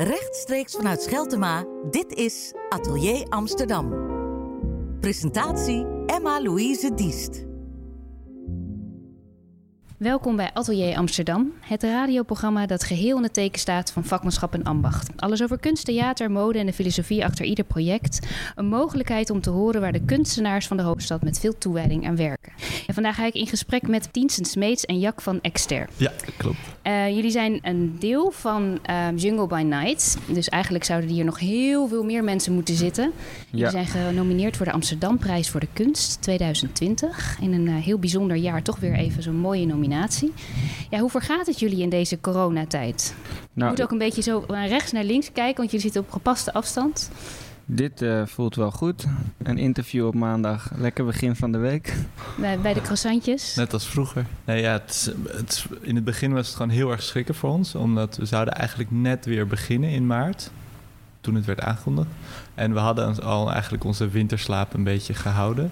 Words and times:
Rechtstreeks 0.00 0.74
vanuit 0.74 1.02
Scheltema, 1.02 1.64
dit 1.90 2.12
is 2.12 2.52
Atelier 2.68 3.26
Amsterdam. 3.28 3.94
Presentatie 5.00 5.86
Emma-Louise 6.06 6.94
Diest. 6.94 7.44
Welkom 9.98 10.36
bij 10.36 10.50
Atelier 10.52 10.96
Amsterdam, 10.96 11.52
het 11.60 11.82
radioprogramma 11.82 12.66
dat 12.66 12.84
geheel 12.84 13.16
in 13.16 13.22
het 13.22 13.34
teken 13.34 13.60
staat 13.60 13.92
van 13.92 14.04
vakmanschap 14.04 14.54
en 14.54 14.62
ambacht. 14.62 15.10
Alles 15.16 15.42
over 15.42 15.58
kunst, 15.58 15.84
theater, 15.84 16.30
mode 16.30 16.58
en 16.58 16.66
de 16.66 16.72
filosofie 16.72 17.24
achter 17.24 17.44
ieder 17.44 17.64
project. 17.64 18.26
Een 18.54 18.66
mogelijkheid 18.66 19.30
om 19.30 19.40
te 19.40 19.50
horen 19.50 19.80
waar 19.80 19.92
de 19.92 20.04
kunstenaars 20.04 20.66
van 20.66 20.76
de 20.76 20.82
hoofdstad 20.82 21.22
met 21.22 21.38
veel 21.38 21.58
toewijding 21.58 22.06
aan 22.06 22.16
werken. 22.16 22.52
En 22.86 22.94
vandaag 22.94 23.14
ga 23.14 23.26
ik 23.26 23.34
in 23.34 23.46
gesprek 23.46 23.88
met 23.88 24.12
Tiensen 24.12 24.44
Smeets 24.44 24.84
en 24.84 24.98
Jak 24.98 25.20
van 25.20 25.40
Exter. 25.40 25.88
Ja, 25.96 26.12
klopt. 26.36 26.58
Uh, 26.86 27.08
jullie 27.08 27.30
zijn 27.30 27.58
een 27.62 27.96
deel 27.98 28.30
van 28.30 28.78
uh, 28.90 29.06
Jungle 29.16 29.46
by 29.46 29.62
Night. 29.62 30.18
Dus 30.26 30.48
eigenlijk 30.48 30.84
zouden 30.84 31.10
hier 31.10 31.24
nog 31.24 31.38
heel 31.38 31.88
veel 31.88 32.04
meer 32.04 32.24
mensen 32.24 32.52
moeten 32.52 32.74
zitten. 32.74 33.12
Jullie 33.50 33.64
ja. 33.64 33.70
zijn 33.70 33.86
genomineerd 33.86 34.56
voor 34.56 34.66
de 34.66 34.72
Amsterdamprijs 34.72 35.50
voor 35.50 35.60
de 35.60 35.68
Kunst 35.72 36.22
2020. 36.22 37.38
In 37.40 37.52
een 37.52 37.66
uh, 37.66 37.76
heel 37.76 37.98
bijzonder 37.98 38.36
jaar 38.36 38.62
toch 38.62 38.78
weer 38.78 38.94
even 38.94 39.22
zo'n 39.22 39.36
mooie 39.36 39.66
nominatie. 39.66 40.32
Ja, 40.90 40.98
hoe 40.98 41.10
vergaat 41.10 41.46
het 41.46 41.58
jullie 41.60 41.82
in 41.82 41.88
deze 41.88 42.20
coronatijd? 42.20 43.14
Nou, 43.52 43.70
je 43.70 43.76
moet 43.76 43.82
ook 43.82 43.90
een 43.90 43.98
beetje 43.98 44.22
zo 44.22 44.44
van 44.46 44.66
rechts 44.66 44.92
naar 44.92 45.04
links 45.04 45.32
kijken, 45.32 45.56
want 45.56 45.70
jullie 45.70 45.86
zitten 45.86 46.02
op 46.02 46.10
gepaste 46.10 46.52
afstand. 46.52 47.10
Dit 47.72 48.02
uh, 48.02 48.26
voelt 48.26 48.54
wel 48.54 48.70
goed. 48.70 49.06
Een 49.42 49.58
interview 49.58 50.06
op 50.06 50.14
maandag. 50.14 50.70
Lekker 50.76 51.04
begin 51.04 51.36
van 51.36 51.52
de 51.52 51.58
week. 51.58 51.94
Bij, 52.36 52.58
bij 52.58 52.74
de 52.74 52.80
croissantjes. 52.80 53.54
Net 53.54 53.72
als 53.72 53.88
vroeger. 53.88 54.26
Nee, 54.44 54.60
ja, 54.62 54.72
het, 54.72 55.14
het, 55.28 55.66
in 55.80 55.94
het 55.94 56.04
begin 56.04 56.32
was 56.32 56.46
het 56.46 56.56
gewoon 56.56 56.70
heel 56.70 56.90
erg 56.90 57.02
schrikken 57.02 57.34
voor 57.34 57.50
ons. 57.50 57.74
Omdat 57.74 58.16
we 58.16 58.24
zouden 58.24 58.54
eigenlijk 58.54 58.90
net 58.90 59.24
weer 59.24 59.46
beginnen 59.46 59.90
in 59.90 60.06
maart. 60.06 60.50
Toen 61.20 61.34
het 61.34 61.44
werd 61.44 61.60
aangekondigd. 61.60 62.08
En 62.54 62.72
we 62.72 62.78
hadden 62.78 63.22
al 63.22 63.52
eigenlijk 63.52 63.84
onze 63.84 64.08
winterslaap 64.08 64.74
een 64.74 64.84
beetje 64.84 65.14
gehouden. 65.14 65.70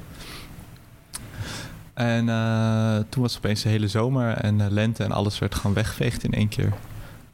En 1.95 2.27
uh, 2.27 2.97
toen 3.09 3.23
was 3.23 3.35
het 3.35 3.45
opeens 3.45 3.63
de 3.63 3.69
hele 3.69 3.89
zomer 3.89 4.33
en 4.33 4.59
uh, 4.59 4.67
lente 4.69 5.05
en 5.05 5.13
alles 5.13 5.39
werd 5.39 5.55
gewoon 5.55 5.75
weggeveegd 5.75 6.25
in 6.25 6.33
één 6.33 6.49
keer. 6.49 6.73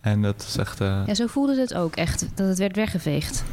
En 0.00 0.22
dat 0.22 0.44
is 0.48 0.56
echt... 0.56 0.80
Uh... 0.80 1.02
Ja, 1.06 1.14
zo 1.14 1.26
voelde 1.26 1.60
het 1.60 1.74
ook 1.74 1.96
echt, 1.96 2.26
dat 2.34 2.48
het 2.48 2.58
werd 2.58 2.76
weggeveegd. 2.76 3.44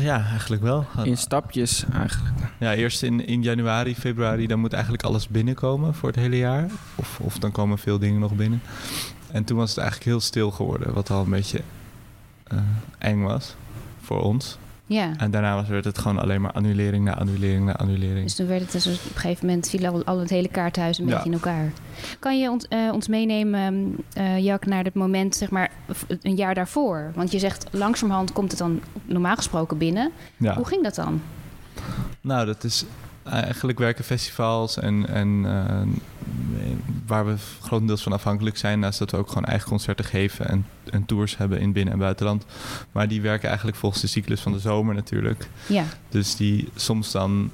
Ja, 0.00 0.26
eigenlijk 0.26 0.62
wel. 0.62 0.86
In 1.02 1.16
stapjes 1.16 1.84
eigenlijk. 1.92 2.34
Ja, 2.58 2.74
eerst 2.74 3.02
in, 3.02 3.26
in 3.26 3.42
januari, 3.42 3.94
februari, 3.94 4.46
dan 4.46 4.58
moet 4.58 4.72
eigenlijk 4.72 5.02
alles 5.02 5.28
binnenkomen 5.28 5.94
voor 5.94 6.08
het 6.08 6.18
hele 6.18 6.36
jaar. 6.36 6.70
Of, 6.94 7.20
of 7.20 7.38
dan 7.38 7.52
komen 7.52 7.78
veel 7.78 7.98
dingen 7.98 8.20
nog 8.20 8.34
binnen. 8.34 8.62
En 9.30 9.44
toen 9.44 9.56
was 9.56 9.68
het 9.68 9.78
eigenlijk 9.78 10.10
heel 10.10 10.20
stil 10.20 10.50
geworden, 10.50 10.94
wat 10.94 11.10
al 11.10 11.22
een 11.22 11.30
beetje 11.30 11.62
eng 12.98 13.22
was 13.22 13.54
voor 14.02 14.20
ons. 14.20 14.58
Ja. 14.88 15.12
En 15.16 15.30
daarna 15.30 15.54
was, 15.54 15.68
werd 15.68 15.84
het 15.84 15.98
gewoon 15.98 16.18
alleen 16.18 16.40
maar 16.40 16.52
annulering 16.52 17.04
na 17.04 17.18
annulering 17.18 17.64
na 17.64 17.76
annulering. 17.76 18.22
Dus 18.22 18.34
toen 18.34 18.46
werd 18.46 18.60
het 18.60 18.72
dus 18.72 18.86
op 18.86 18.92
een 18.92 19.20
gegeven 19.20 19.46
moment 19.46 19.68
viel 19.68 19.86
al, 19.86 20.04
al 20.04 20.18
het 20.18 20.30
hele 20.30 20.48
kaarthuis 20.48 20.98
een 20.98 21.06
ja. 21.06 21.10
beetje 21.10 21.28
in 21.28 21.34
elkaar. 21.34 21.72
Kan 22.18 22.38
je 22.38 22.50
ons, 22.50 22.66
uh, 22.70 22.92
ons 22.92 23.08
meenemen, 23.08 23.96
uh, 24.18 24.38
Jack, 24.38 24.66
naar 24.66 24.84
het 24.84 24.94
moment, 24.94 25.36
zeg 25.36 25.50
maar, 25.50 25.70
een 26.22 26.34
jaar 26.36 26.54
daarvoor? 26.54 27.12
Want 27.14 27.32
je 27.32 27.38
zegt 27.38 27.66
langzamerhand 27.70 28.32
komt 28.32 28.50
het 28.50 28.58
dan 28.58 28.80
normaal 29.04 29.36
gesproken 29.36 29.78
binnen. 29.78 30.10
Ja. 30.36 30.54
Hoe 30.54 30.66
ging 30.66 30.82
dat 30.82 30.94
dan? 30.94 31.22
Nou, 32.20 32.46
dat 32.46 32.64
is 32.64 32.84
eigenlijk 33.24 33.78
werken 33.78 34.04
festivals 34.04 34.78
en, 34.78 35.08
en 35.08 35.28
uh, 35.28 35.80
waar 37.08 37.26
we 37.26 37.34
grotendeels 37.60 38.02
van 38.02 38.12
afhankelijk 38.12 38.56
zijn, 38.56 38.78
naast 38.78 38.98
dat 38.98 39.10
we 39.10 39.16
ook 39.16 39.28
gewoon 39.28 39.44
eigen 39.44 39.68
concerten 39.68 40.04
geven 40.04 40.48
en, 40.48 40.66
en 40.90 41.06
tours 41.06 41.36
hebben 41.36 41.60
in 41.60 41.72
binnen- 41.72 41.92
en 41.92 41.98
buitenland. 41.98 42.44
Maar 42.92 43.08
die 43.08 43.20
werken 43.20 43.48
eigenlijk 43.48 43.78
volgens 43.78 44.02
de 44.02 44.08
cyclus 44.08 44.40
van 44.40 44.52
de 44.52 44.58
zomer 44.58 44.94
natuurlijk. 44.94 45.48
Ja. 45.66 45.84
Dus 46.08 46.36
die 46.36 46.68
soms 46.74 47.10
dan 47.12 47.50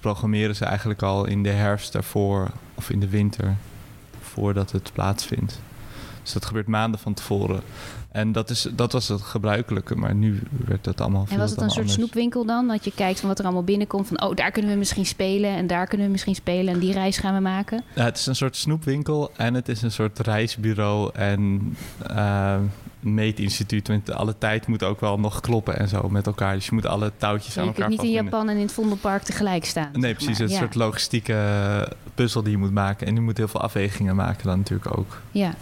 programmeren 0.00 0.56
ze 0.56 0.64
eigenlijk 0.64 1.02
al 1.02 1.26
in 1.26 1.42
de 1.42 1.50
herfst 1.50 1.92
daarvoor 1.92 2.50
of 2.74 2.90
in 2.90 3.00
de 3.00 3.08
winter 3.08 3.56
voordat 4.20 4.72
het 4.72 4.90
plaatsvindt. 4.92 5.60
Dus 6.22 6.32
dat 6.32 6.44
gebeurt 6.44 6.66
maanden 6.66 7.00
van 7.00 7.14
tevoren. 7.14 7.62
En 8.14 8.32
dat, 8.32 8.50
is, 8.50 8.68
dat 8.74 8.92
was 8.92 9.08
het 9.08 9.22
gebruikelijke, 9.22 9.96
maar 9.96 10.14
nu 10.14 10.42
werd 10.66 10.84
dat 10.84 11.00
allemaal 11.00 11.26
En 11.30 11.38
was 11.38 11.50
het 11.50 11.60
een 11.60 11.64
soort 11.64 11.78
anders. 11.78 11.94
snoepwinkel 11.94 12.44
dan? 12.46 12.68
Dat 12.68 12.84
je 12.84 12.92
kijkt 12.94 13.20
van 13.20 13.28
wat 13.28 13.38
er 13.38 13.44
allemaal 13.44 13.64
binnenkomt. 13.64 14.06
Van, 14.06 14.22
oh, 14.22 14.36
daar 14.36 14.50
kunnen 14.50 14.70
we 14.70 14.76
misschien 14.76 15.06
spelen 15.06 15.50
en 15.50 15.66
daar 15.66 15.86
kunnen 15.86 16.06
we 16.06 16.12
misschien 16.12 16.34
spelen. 16.34 16.74
En 16.74 16.80
die 16.80 16.92
reis 16.92 17.18
gaan 17.18 17.34
we 17.34 17.40
maken. 17.40 17.84
Ja, 17.94 18.04
het 18.04 18.18
is 18.18 18.26
een 18.26 18.36
soort 18.36 18.56
snoepwinkel 18.56 19.30
en 19.36 19.54
het 19.54 19.68
is 19.68 19.82
een 19.82 19.90
soort 19.90 20.18
reisbureau 20.18 21.10
en 21.14 21.76
uh, 22.10 22.56
meetinstituut. 23.00 23.88
Want 23.88 24.12
alle 24.12 24.34
tijd 24.38 24.66
moet 24.66 24.82
ook 24.82 25.00
wel 25.00 25.18
nog 25.18 25.40
kloppen 25.40 25.78
en 25.78 25.88
zo 25.88 26.08
met 26.08 26.26
elkaar. 26.26 26.54
Dus 26.54 26.66
je 26.66 26.74
moet 26.74 26.86
alle 26.86 27.12
touwtjes 27.16 27.54
ja, 27.54 27.60
aan 27.60 27.66
je 27.66 27.72
elkaar 27.72 27.88
kunt 27.88 28.00
niet 28.00 28.10
in 28.10 28.24
Japan 28.24 28.48
en 28.48 28.56
in 28.56 28.62
het 28.62 28.72
Vondelpark 28.72 29.22
tegelijk 29.22 29.64
staan. 29.64 29.90
Nee, 29.92 30.14
precies. 30.14 30.38
Het 30.38 30.48
is 30.48 30.54
een 30.54 30.62
soort 30.62 30.74
logistieke 30.74 31.38
puzzel 32.14 32.42
die 32.42 32.52
je 32.52 32.58
moet 32.58 32.72
maken. 32.72 33.06
En 33.06 33.14
je 33.14 33.20
moet 33.20 33.36
heel 33.36 33.48
veel 33.48 33.60
afwegingen 33.60 34.16
maken 34.16 34.46
dan 34.46 34.58
natuurlijk 34.58 34.98
ook. 34.98 35.20
Ja. 35.30 35.54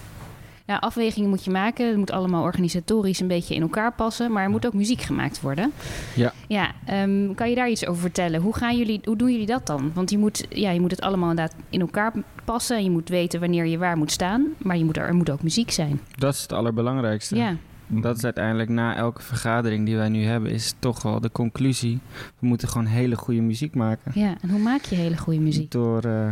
Ja, 0.66 0.76
afwegingen 0.76 1.28
moet 1.28 1.44
je 1.44 1.50
maken. 1.50 1.88
Het 1.88 1.96
moet 1.96 2.10
allemaal 2.10 2.42
organisatorisch 2.42 3.20
een 3.20 3.26
beetje 3.28 3.54
in 3.54 3.62
elkaar 3.62 3.92
passen. 3.92 4.32
Maar 4.32 4.42
er 4.42 4.50
moet 4.50 4.66
ook 4.66 4.72
muziek 4.72 5.00
gemaakt 5.00 5.40
worden. 5.40 5.72
Ja. 6.14 6.32
Ja, 6.48 6.72
um, 7.02 7.34
kan 7.34 7.48
je 7.48 7.54
daar 7.54 7.70
iets 7.70 7.86
over 7.86 8.00
vertellen? 8.00 8.40
Hoe, 8.40 8.56
gaan 8.56 8.76
jullie, 8.76 9.00
hoe 9.04 9.16
doen 9.16 9.30
jullie 9.30 9.46
dat 9.46 9.66
dan? 9.66 9.90
Want 9.94 10.10
je 10.10 10.18
moet, 10.18 10.46
ja, 10.48 10.70
je 10.70 10.80
moet 10.80 10.90
het 10.90 11.00
allemaal 11.00 11.30
inderdaad 11.30 11.56
in 11.70 11.80
elkaar 11.80 12.12
passen. 12.44 12.76
En 12.76 12.84
je 12.84 12.90
moet 12.90 13.08
weten 13.08 13.40
wanneer 13.40 13.66
je 13.66 13.78
waar 13.78 13.96
moet 13.96 14.12
staan. 14.12 14.46
Maar 14.58 14.76
je 14.76 14.84
moet, 14.84 14.96
er 14.96 15.14
moet 15.14 15.30
ook 15.30 15.42
muziek 15.42 15.70
zijn. 15.70 16.00
Dat 16.18 16.34
is 16.34 16.42
het 16.42 16.52
allerbelangrijkste. 16.52 17.36
Ja. 17.36 17.56
Dat 17.86 18.16
is 18.16 18.24
uiteindelijk 18.24 18.68
na 18.68 18.96
elke 18.96 19.22
vergadering 19.22 19.86
die 19.86 19.96
wij 19.96 20.08
nu 20.08 20.24
hebben, 20.24 20.50
is 20.50 20.74
toch 20.78 21.02
wel 21.02 21.20
de 21.20 21.30
conclusie. 21.30 21.98
We 22.38 22.46
moeten 22.46 22.68
gewoon 22.68 22.86
hele 22.86 23.16
goede 23.16 23.40
muziek 23.40 23.74
maken. 23.74 24.12
Ja, 24.14 24.34
en 24.40 24.50
hoe 24.50 24.60
maak 24.60 24.84
je 24.84 24.94
hele 24.94 25.16
goede 25.16 25.40
muziek? 25.40 25.70
Door 25.70 26.04
uh, 26.06 26.28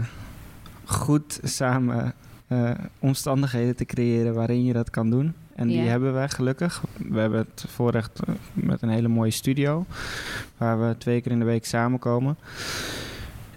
goed 0.84 1.40
samen 1.42 2.14
uh, 2.52 2.70
omstandigheden 2.98 3.76
te 3.76 3.84
creëren 3.84 4.34
waarin 4.34 4.64
je 4.64 4.72
dat 4.72 4.90
kan 4.90 5.10
doen. 5.10 5.34
En 5.54 5.68
die 5.68 5.80
hebben 5.80 6.12
wij 6.12 6.28
gelukkig. 6.28 6.82
We 7.08 7.20
hebben 7.20 7.38
het 7.38 7.64
voorrecht 7.68 8.20
uh, 8.28 8.34
met 8.52 8.82
een 8.82 8.88
hele 8.88 9.08
mooie 9.08 9.30
studio, 9.30 9.86
waar 10.56 10.88
we 10.88 10.94
twee 10.98 11.20
keer 11.20 11.32
in 11.32 11.38
de 11.38 11.44
week 11.44 11.64
samenkomen. 11.64 12.36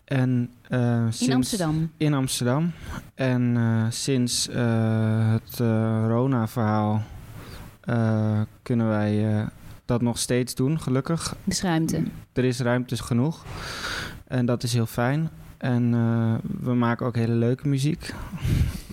En, 0.06 0.50
uh, 0.70 1.02
sinds, 1.02 1.22
In 1.22 1.34
Amsterdam? 1.34 1.92
In 1.98 2.14
Amsterdam. 2.14 2.72
En 3.16 3.56
uh, 3.56 3.86
sinds 3.90 4.50
het 5.32 5.60
Rona-verhaal 6.08 7.04
kunnen 8.62 8.88
wij 8.88 9.46
dat 9.86 10.02
nog 10.02 10.18
steeds 10.18 10.56
doen, 10.56 10.80
gelukkig. 10.80 11.36
Er 11.44 11.52
is 11.52 11.62
ruimte. 11.62 12.04
Er 12.34 12.44
is 12.44 12.60
ruimte 12.60 12.98
genoeg. 12.98 13.46
En 14.28 14.46
dat 14.46 14.64
is 14.64 14.74
heel 14.74 14.86
fijn. 14.86 15.30
En 15.64 15.94
uh, 15.94 16.34
we 16.60 16.74
maken 16.74 17.06
ook 17.06 17.16
hele 17.16 17.34
leuke 17.34 17.68
muziek, 17.68 18.14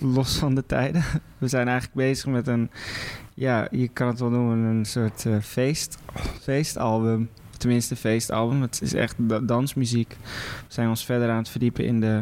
los 0.01 0.37
van 0.37 0.55
de 0.55 0.65
tijden. 0.65 1.03
We 1.37 1.47
zijn 1.47 1.67
eigenlijk 1.67 1.97
bezig 1.97 2.25
met 2.25 2.47
een, 2.47 2.69
ja, 3.33 3.67
je 3.71 3.87
kan 3.87 4.07
het 4.07 4.19
wel 4.19 4.29
noemen, 4.29 4.57
een 4.57 4.85
soort 4.85 5.25
uh, 5.25 5.35
feest, 5.41 5.97
feestalbum. 6.41 7.29
Tenminste, 7.57 7.95
feestalbum. 7.95 8.61
Het 8.61 8.79
is 8.81 8.93
echt 8.93 9.15
da 9.17 9.39
dansmuziek. 9.39 10.17
We 10.67 10.73
zijn 10.73 10.89
ons 10.89 11.05
verder 11.05 11.29
aan 11.29 11.37
het 11.37 11.49
verdiepen 11.49 11.85
in 11.85 11.99
de 11.99 12.21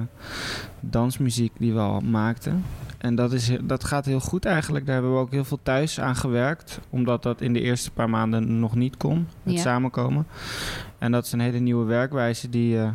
dansmuziek 0.80 1.52
die 1.58 1.74
we 1.74 1.80
al 1.80 2.00
maakten. 2.00 2.64
En 2.98 3.16
dat, 3.16 3.34
is, 3.34 3.52
dat 3.62 3.84
gaat 3.84 4.06
heel 4.06 4.20
goed 4.20 4.46
eigenlijk. 4.46 4.86
Daar 4.86 4.94
hebben 4.94 5.14
we 5.14 5.20
ook 5.20 5.32
heel 5.32 5.44
veel 5.46 5.60
thuis 5.64 6.00
aan 6.00 6.16
gewerkt. 6.16 6.80
Omdat 6.90 7.24
dat 7.24 7.42
in 7.42 7.54
de 7.54 7.62
eerste 7.62 7.92
paar 7.92 8.10
maanden 8.10 8.60
nog 8.60 8.76
niet 8.76 8.98
kon, 8.98 9.28
het 9.44 9.54
Ja. 9.54 9.62
samenkomen. 9.62 10.28
En 10.98 11.12
dat 11.12 11.26
is 11.26 11.32
een 11.32 11.40
hele 11.40 11.60
nieuwe 11.60 11.86
werkwijze 11.86 12.50
die... 12.50 12.76
Uh, 12.76 12.90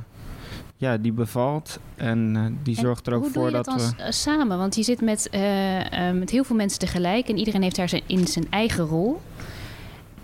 ja, 0.76 0.96
die 0.96 1.12
bevalt 1.12 1.78
en 1.94 2.34
uh, 2.34 2.44
die 2.62 2.76
En 2.76 2.82
zorgt 2.82 3.06
er 3.06 3.14
ook 3.14 3.26
voor 3.26 3.50
dat, 3.50 3.64
dat, 3.64 3.94
we. 3.96 4.02
eh, 4.02 4.10
samen? 4.10 4.58
Want 4.58 4.74
je 4.76 4.82
zit 4.82 5.00
met, 5.00 5.28
eh, 5.30 6.08
eh, 6.08 6.16
met 6.16 6.30
heel 6.30 6.44
veel 6.44 6.56
mensen 6.56 6.78
tegelijk 6.78 7.28
en 7.28 7.38
iedereen 7.38 7.62
heeft 7.62 7.76
daar 7.76 7.88
zijn, 7.88 8.02
in 8.06 8.26
zijn 8.26 8.46
eigen 8.50 8.84
rol. 8.84 9.20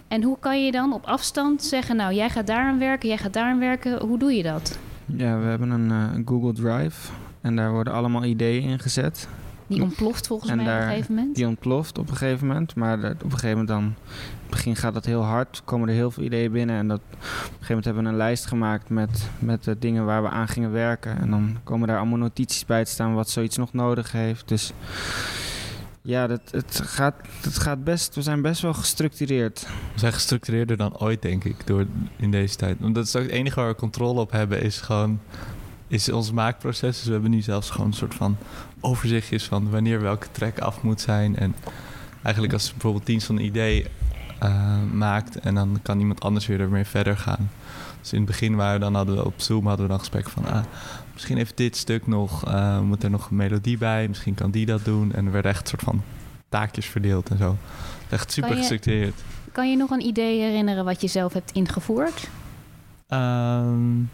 En 0.09 0.23
hoe 0.23 0.37
kan 0.41 0.64
je 0.64 0.73
dan 0.73 0.93
op 0.93 1.05
afstand 1.05 1.62
zeggen, 1.62 1.97
nou 1.97 2.14
jij 2.14 2.31
gaat 2.31 2.47
daar 2.47 2.64
aan 2.69 2.79
werken, 2.79 3.08
jij 3.08 3.19
gaat 3.19 3.32
daar 3.32 3.50
aan 3.50 3.58
werken. 3.58 4.00
Hoe 4.00 4.19
doe 4.19 4.32
je 4.32 4.43
dat? 4.43 4.79
Ja, 5.06 5.38
we 5.38 5.44
hebben 5.44 5.70
een 5.70 6.23
Google 6.26 6.53
Drive 6.53 7.11
en 7.41 7.56
daar 7.56 7.73
worden 7.73 7.93
allemaal 7.93 8.25
ideeën 8.25 8.62
in 8.62 8.79
gezet. 8.79 9.29
Die 9.75 9.82
ontploft 9.82 10.26
volgens 10.26 10.50
En 10.50 10.56
mij 10.56 10.67
op 10.67 10.81
een 10.81 10.88
gegeven 10.88 11.14
moment. 11.14 11.34
Die 11.34 11.46
ontploft 11.46 11.99
op 11.99 12.11
een 12.11 12.17
gegeven 12.17 12.46
moment, 12.46 12.75
maar 12.75 12.96
op 12.99 13.05
een 13.05 13.31
gegeven 13.31 13.49
moment 13.49 13.69
dan... 13.69 13.82
In 13.82 14.56
het 14.56 14.64
begin 14.64 14.76
gaat 14.76 14.94
dat 14.94 15.05
heel 15.05 15.22
hard, 15.22 15.62
komen 15.64 15.88
er 15.88 15.94
heel 15.94 16.11
veel 16.11 16.22
ideeën 16.22 16.52
binnen. 16.52 16.76
En 16.76 16.88
dat, 16.88 17.00
op 17.00 17.12
een 17.12 17.28
gegeven 17.28 17.67
moment 17.69 17.84
hebben 17.84 18.02
we 18.02 18.08
een 18.08 18.17
lijst 18.17 18.46
gemaakt 18.46 18.88
met, 18.88 19.28
met 19.38 19.64
de 19.64 19.78
dingen 19.78 20.05
waar 20.05 20.22
we 20.22 20.28
aan 20.28 20.49
gingen 20.49 20.72
werken. 20.72 21.19
En 21.20 21.31
dan 21.31 21.56
komen 21.64 21.88
daar 21.88 21.99
allemaal 21.99 22.19
notities 22.19 22.67
bij 22.67 22.84
te 22.84 22.90
staan 22.90 23.14
wat 23.14 23.31
zoiets 23.31 23.56
nog 23.56 23.72
nodig 23.72 24.12
heeft. 24.12 24.49
Dus 24.49 24.72
ja, 26.02 26.26
dat, 26.26 26.40
het, 26.50 26.81
gaat, 26.84 27.14
het 27.43 27.58
gaat 27.58 27.84
best, 27.84 28.14
we 28.14 28.22
zijn 28.22 28.43
best 28.43 28.62
wel 28.62 28.75
gestructureerd. 28.75 29.67
We 29.93 29.99
zijn 29.99 30.12
gestructureerder 30.12 30.76
dan 30.76 30.99
ooit, 30.99 31.22
denk 31.22 31.44
ik, 31.44 31.67
door 31.67 31.87
in 32.17 32.31
deze 32.31 32.56
tijd. 32.56 32.76
Want 32.81 32.94
dat 32.94 33.06
is 33.06 33.17
ook 33.17 33.22
het 33.22 33.32
enige 33.32 33.61
waar 33.61 33.69
we 33.69 33.75
controle 33.75 34.20
op 34.20 34.31
hebben, 34.31 34.62
is 34.62 34.81
gewoon 34.81 35.20
is 35.90 36.08
ons 36.08 36.32
maakproces. 36.32 36.96
Dus 36.96 37.04
we 37.04 37.12
hebben 37.12 37.31
nu 37.31 37.40
zelfs 37.40 37.70
gewoon 37.70 37.87
een 37.87 37.92
soort 37.92 38.14
van 38.14 38.37
overzichtjes 38.81 39.44
van 39.44 39.70
wanneer 39.70 40.00
welke 40.00 40.26
track 40.32 40.58
af 40.58 40.82
moet 40.82 41.00
zijn. 41.00 41.37
En 41.37 41.54
eigenlijk 42.22 42.52
als 42.52 42.70
bijvoorbeeld 42.70 43.06
dienst 43.06 43.26
van 43.26 43.37
een 43.37 43.44
idee 43.44 43.87
eh, 44.38 44.82
maakt. 44.92 45.40
En 45.40 45.54
dan 45.54 45.78
kan 45.82 45.98
iemand 45.98 46.20
anders 46.20 46.46
weer 46.46 46.60
ermee 46.60 46.84
verder 46.84 47.16
gaan. 47.16 47.50
Dus 48.00 48.12
in 48.12 48.19
het 48.19 48.26
begin 48.26 48.56
waren 48.56 48.81
dan 48.81 48.94
hadden 48.94 49.16
we 49.16 49.25
op 49.25 49.40
Zoom 49.40 49.66
hadden 49.66 49.84
we 49.84 49.90
dan 49.90 50.00
gesprek 50.00 50.28
van... 50.28 50.46
Ah, 50.46 50.64
misschien 51.12 51.37
heeft 51.37 51.56
dit 51.56 51.76
stuk 51.76 52.06
nog, 52.06 52.48
uh, 52.48 52.81
moet 52.81 53.02
er 53.02 53.10
nog 53.10 53.31
een 53.31 53.36
melodie 53.36 53.78
bij. 53.78 54.08
Misschien 54.08 54.34
kan 54.34 54.50
die 54.50 54.66
dat 54.66 54.84
doen. 54.84 55.12
En 55.12 55.26
er 55.26 55.32
werden 55.32 55.50
echt 55.50 55.60
een 55.60 55.69
soort 55.69 55.82
van 55.82 56.02
taakjes 56.48 56.86
verdeeld 56.86 57.31
en 57.31 57.38
zo. 57.38 57.56
Echt 58.08 58.32
super 58.32 58.56
gestructureerd. 58.56 59.14
Kan 59.52 59.70
je 59.70 59.76
nog 59.76 59.90
een 59.90 60.06
idee 60.06 60.40
herinneren 60.40 60.84
wat 60.84 61.00
je 61.00 61.08
zelf 61.08 61.32
hebt 61.32 61.52
ingevoerd? 61.52 62.28
Um, 63.08 64.10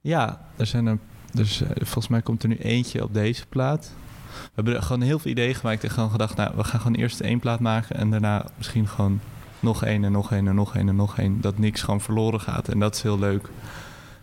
ja, 0.00 0.40
er 0.56 0.66
zijn 0.66 0.86
er. 0.86 0.98
Dus 1.32 1.62
volgens 1.76 2.08
mij 2.08 2.22
komt 2.22 2.42
er 2.42 2.48
nu 2.48 2.56
eentje 2.56 3.04
op 3.04 3.14
deze 3.14 3.46
plaat. 3.46 3.92
We 4.30 4.50
hebben 4.54 4.82
gewoon 4.82 5.02
heel 5.02 5.18
veel 5.18 5.30
ideeën 5.30 5.54
gemaakt 5.54 5.84
en 5.84 5.90
gewoon 5.90 6.10
gedacht, 6.10 6.36
nou, 6.36 6.56
we 6.56 6.64
gaan 6.64 6.80
gewoon 6.80 6.96
eerst 6.96 7.20
één 7.20 7.38
plaat 7.38 7.60
maken 7.60 7.96
en 7.96 8.10
daarna 8.10 8.46
misschien 8.56 8.88
gewoon 8.88 9.20
nog 9.60 9.84
één 9.84 10.04
en 10.04 10.12
nog 10.12 10.32
één 10.32 10.48
en 10.48 10.54
nog 10.54 10.76
één 10.76 10.88
en 10.88 10.96
nog 10.96 11.18
één. 11.18 11.40
Dat 11.40 11.58
niks 11.58 11.82
gewoon 11.82 12.00
verloren 12.00 12.40
gaat. 12.40 12.68
En 12.68 12.78
dat 12.78 12.94
is 12.94 13.02
heel 13.02 13.18
leuk. 13.18 13.48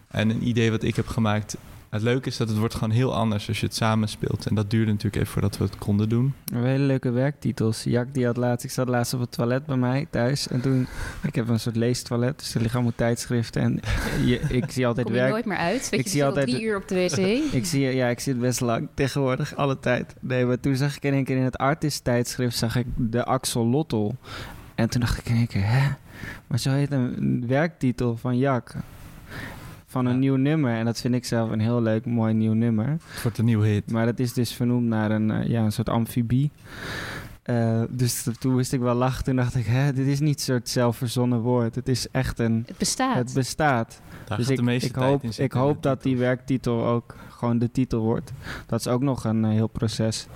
En 0.08 0.30
een 0.30 0.48
idee 0.48 0.72
wat 0.72 0.84
ik 0.84 0.96
heb 0.96 1.08
gemaakt 1.08 1.58
het 1.90 2.02
leuke 2.02 2.28
is 2.28 2.38
dat 2.38 2.50
het 2.50 2.58
wordt 2.58 2.74
gewoon 2.74 2.90
heel 2.90 3.16
anders 3.16 3.48
als 3.48 3.60
je 3.60 3.66
het 3.66 3.76
samen 3.76 4.08
speelt. 4.08 4.46
En 4.46 4.56
dat 4.56 4.70
duurde 4.70 4.92
natuurlijk 4.92 5.16
even 5.16 5.28
voordat 5.28 5.58
we 5.58 5.64
het 5.64 5.78
konden 5.78 6.10
doen. 6.10 6.34
Hele 6.54 6.84
leuke 6.84 7.12
werktitels. 7.12 7.84
Jack 7.84 8.14
die 8.14 8.26
had 8.26 8.38
laatst, 8.38 8.66
ik 8.66 8.72
zat 8.72 8.88
laatst 8.88 9.14
op 9.14 9.20
het 9.20 9.32
toilet 9.32 9.66
bij 9.66 9.78
mij 9.78 10.08
thuis. 10.10 10.48
En 10.48 10.62
toen, 10.62 10.88
ik 11.24 11.36
heb 11.36 11.48
een 11.48 11.60
soort 11.60 11.76
leestoilet, 11.76 12.40
dus 12.40 12.54
er 12.54 12.60
liggen 12.62 12.80
allemaal 12.80 12.98
tijdschriften. 12.98 13.62
En 13.62 13.80
je, 14.26 14.40
ik 14.40 14.72
zie 14.72 14.88
altijd 14.88 15.06
Kom 15.06 15.16
je 15.16 15.22
werk. 15.22 15.32
nooit 15.32 15.46
meer 15.46 15.58
uit? 15.58 15.88
Ik 15.92 16.04
je, 16.04 16.10
zie 16.10 16.26
altijd 16.26 16.48
drie 16.48 16.64
uur 16.64 16.78
op 16.78 16.88
de 16.88 16.96
wc. 16.96 17.18
ik 17.62 17.66
zie, 17.66 17.82
ja, 17.82 18.08
ik 18.08 18.20
zit 18.20 18.40
best 18.40 18.62
lang 18.62 18.88
tegenwoordig, 18.94 19.56
alle 19.56 19.80
tijd. 19.80 20.16
Nee, 20.20 20.46
maar 20.46 20.60
toen 20.60 20.76
zag 20.76 20.96
ik 20.96 21.04
in 21.04 21.14
één 21.14 21.24
keer 21.24 21.38
in 21.38 21.44
het 21.44 21.58
artist 21.58 22.04
tijdschrift 22.04 22.58
zag 22.58 22.76
ik 22.76 22.86
de 22.96 23.26
Axel 23.26 23.66
Lottel. 23.66 24.16
En 24.76 24.90
toen 24.90 25.02
dacht 25.02 25.18
ik 25.18 25.26
in 25.26 25.36
één 25.36 25.48
keer, 25.48 25.68
hè? 25.68 25.88
Maar 26.48 26.60
zo 26.60 26.72
heet 26.72 26.92
een 26.92 27.44
werktitel 27.48 28.18
van 28.18 28.38
Jack 28.38 28.76
van 29.88 30.06
een 30.06 30.20
nieuw 30.20 30.36
nummer. 30.36 30.76
En 30.76 30.86
dat 30.86 31.00
vind 31.00 31.14
ik 31.14 31.26
zelf 31.26 31.50
een 31.50 31.60
heel 31.60 31.82
leuk, 31.82 32.06
mooi 32.06 32.34
nieuw 32.34 32.54
nummer. 32.54 32.88
Het 32.88 33.22
wordt 33.22 33.38
een 33.38 33.46
nieuw 33.46 33.62
hit. 33.62 33.92
Maar 33.92 34.06
dat 34.06 34.20
is 34.20 34.34
dus 34.34 34.54
vernoemd 34.54 34.88
naar 34.88 35.12
een, 35.12 35.30
uh, 35.30 35.48
ja, 35.48 35.64
een 35.64 35.72
soort 35.72 35.90
amfibie. 35.90 36.52
Uh, 37.46 37.82
dus 37.90 38.28
toen 38.40 38.56
wist 38.56 38.74
ik 38.74 38.80
wel 38.80 38.96
lachen. 38.96 39.24
Toen 39.24 39.36
dacht 39.36 39.56
ik, 39.56 39.66
hè, 39.66 39.94
dit 39.94 40.08
is 40.08 40.20
niet 40.20 40.38
een 40.38 40.46
soort 40.46 40.70
zelfverzonnen 40.70 41.40
woord. 41.40 41.76
Het 41.76 41.88
is 41.88 42.08
echt 42.12 42.40
een... 42.40 42.64
Het 42.68 42.78
bestaat. 42.78 43.16
Het 43.16 43.34
bestaat. 43.34 44.02
Daar 44.26 44.38
dus 44.38 44.50
ik, 44.50 44.60
ik 44.84 44.96
hoop, 44.96 45.24
ik 45.24 45.52
hoop 45.52 45.84
dat 45.84 46.04
die 46.04 46.18
werktitel 46.18 46.86
ook 46.86 47.16
gewoon 47.30 47.60
de 47.60 47.72
titel 47.72 48.00
wordt. 48.00 48.32
Dat 48.66 48.80
is 48.80 48.88
ook 48.88 49.02
nog 49.02 49.24
een 49.24 49.44
uh, 49.44 49.50
heel 49.50 49.68
proces. 49.68 50.28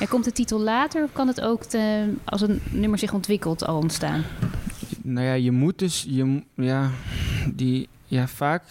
En 0.00 0.08
komt 0.08 0.24
de 0.24 0.32
titel 0.32 0.60
later 0.60 1.04
of 1.04 1.12
kan 1.12 1.26
het 1.26 1.40
ook 1.40 1.64
te, 1.64 2.12
als 2.24 2.40
een 2.40 2.60
nummer 2.70 2.98
zich 2.98 3.12
ontwikkelt 3.12 3.66
al 3.66 3.76
ontstaan? 3.76 4.22
Nou 5.02 5.26
ja, 5.26 5.32
je 5.32 5.50
moet 5.50 5.78
dus... 5.78 6.06
Je, 6.08 6.42
ja, 6.54 6.90
die 7.54 7.88
ja, 8.10 8.26
vaak. 8.28 8.62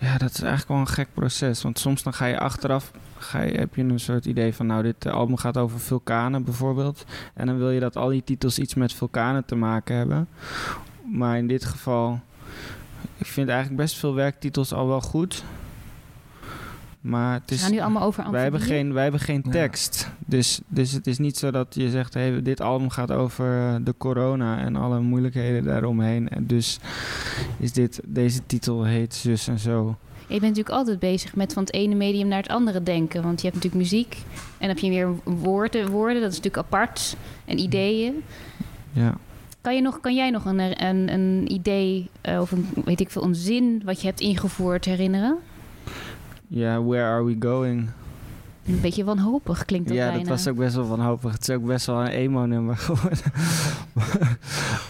Ja, 0.00 0.18
dat 0.18 0.30
is 0.30 0.40
eigenlijk 0.40 0.68
wel 0.68 0.78
een 0.78 0.86
gek 0.86 1.08
proces. 1.14 1.62
Want 1.62 1.78
soms 1.78 2.02
dan 2.02 2.14
ga 2.14 2.26
je 2.26 2.38
achteraf. 2.38 2.90
Ga 3.18 3.42
je, 3.42 3.58
heb 3.58 3.74
je 3.74 3.82
een 3.82 4.00
soort 4.00 4.24
idee 4.24 4.54
van. 4.54 4.66
Nou, 4.66 4.82
dit 4.82 5.06
album 5.06 5.36
gaat 5.36 5.56
over 5.56 5.80
vulkanen 5.80 6.44
bijvoorbeeld. 6.44 7.04
En 7.34 7.46
dan 7.46 7.58
wil 7.58 7.70
je 7.70 7.80
dat 7.80 7.96
al 7.96 8.08
die 8.08 8.24
titels 8.24 8.58
iets 8.58 8.74
met 8.74 8.92
vulkanen 8.92 9.44
te 9.44 9.54
maken 9.54 9.96
hebben. 9.96 10.28
Maar 11.04 11.38
in 11.38 11.46
dit 11.46 11.64
geval. 11.64 12.20
Ik 13.16 13.26
vind 13.26 13.48
eigenlijk 13.48 13.80
best 13.80 13.96
veel 13.98 14.14
werktitels 14.14 14.72
al 14.72 14.88
wel 14.88 15.00
goed. 15.00 15.44
Maar 17.02 17.40
het 17.40 17.50
is, 17.50 17.62
gaan 17.62 17.70
nu 17.70 17.80
allemaal 17.80 18.02
over 18.02 18.30
wij 18.30 18.42
hebben 18.42 18.60
geen, 18.60 18.92
wij 18.92 19.02
hebben 19.02 19.20
geen 19.20 19.42
tekst. 19.42 20.10
Dus, 20.26 20.60
dus 20.68 20.92
het 20.92 21.06
is 21.06 21.18
niet 21.18 21.36
zo 21.36 21.50
dat 21.50 21.74
je 21.74 21.90
zegt: 21.90 22.14
hey, 22.14 22.42
dit 22.42 22.60
album 22.60 22.90
gaat 22.90 23.10
over 23.10 23.58
eh, 23.58 23.74
de 23.84 23.94
corona 23.98 24.58
en 24.58 24.76
alle 24.76 25.00
moeilijkheden 25.00 25.64
daaromheen. 25.64 26.28
En 26.28 26.46
dus 26.46 26.78
is 27.58 27.72
dit, 27.72 28.00
deze 28.06 28.46
titel 28.46 28.84
heet 28.84 29.14
zus 29.14 29.48
en 29.48 29.58
zo. 29.58 29.96
Je 30.18 30.40
bent 30.40 30.42
natuurlijk 30.42 30.74
altijd 30.74 30.98
bezig 30.98 31.34
met 31.34 31.52
van 31.52 31.62
het 31.62 31.72
ene 31.72 31.94
medium 31.94 32.28
naar 32.28 32.42
het 32.42 32.50
andere 32.50 32.82
denken. 32.82 33.22
Want 33.22 33.40
je 33.40 33.48
hebt 33.48 33.62
natuurlijk 33.62 33.90
muziek 33.90 34.14
en 34.34 34.58
dan 34.58 34.68
heb 34.68 34.78
je 34.78 34.90
weer 34.90 35.08
woorden, 35.24 35.90
woorden 35.90 36.20
dat 36.20 36.30
is 36.30 36.36
natuurlijk 36.36 36.66
apart. 36.66 37.16
En 37.44 37.58
ideeën. 37.58 38.22
Ja. 38.92 39.14
Kan, 39.60 39.74
je 39.74 39.80
nog, 39.80 40.00
kan 40.00 40.14
jij 40.14 40.30
nog 40.30 40.44
een, 40.44 40.84
een, 40.84 41.12
een 41.12 41.52
idee 41.52 42.08
uh, 42.28 42.40
of 42.40 42.50
een, 42.52 42.68
weet 42.84 43.00
ik 43.00 43.10
veel, 43.10 43.24
een 43.24 43.34
zin 43.34 43.82
wat 43.84 44.00
je 44.00 44.06
hebt 44.06 44.20
ingevoerd 44.20 44.84
herinneren? 44.84 45.38
Ja, 46.54 46.82
Where 46.82 47.04
Are 47.04 47.24
We 47.24 47.36
Going? 47.38 47.88
Een 48.66 48.80
beetje 48.80 49.04
wanhopig 49.04 49.64
klinkt 49.64 49.88
dat 49.88 49.96
ja, 49.96 50.04
bijna. 50.06 50.18
dat 50.18 50.28
was 50.28 50.48
ook 50.48 50.56
best 50.56 50.74
wel 50.74 50.86
wanhopig. 50.86 51.32
Het 51.32 51.48
is 51.48 51.54
ook 51.54 51.64
best 51.64 51.86
wel 51.86 52.00
een 52.00 52.06
emo-nummer 52.06 52.76
geworden. 52.76 53.18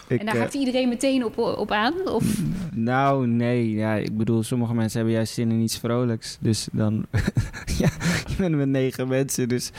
ik, 0.09 0.19
en 0.21 0.27
daar 0.27 0.35
gaat 0.35 0.55
iedereen 0.55 0.89
meteen 0.89 1.25
op, 1.25 1.39
op 1.39 1.71
aan? 1.71 1.95
Of? 2.05 2.41
Nou, 2.73 3.27
nee. 3.27 3.71
Ja, 3.71 3.95
ik 3.95 4.17
bedoel, 4.17 4.43
sommige 4.43 4.75
mensen 4.75 4.99
hebben 4.99 5.17
juist 5.17 5.35
zin 5.35 5.51
in 5.51 5.61
iets 5.61 5.79
vrolijks. 5.79 6.37
Dus 6.41 6.69
dan... 6.73 7.07
ja, 7.79 7.91
je 8.27 8.35
bent 8.39 8.57
met 8.57 8.69
negen 8.69 9.09
mensen. 9.09 9.49
Dus 9.49 9.71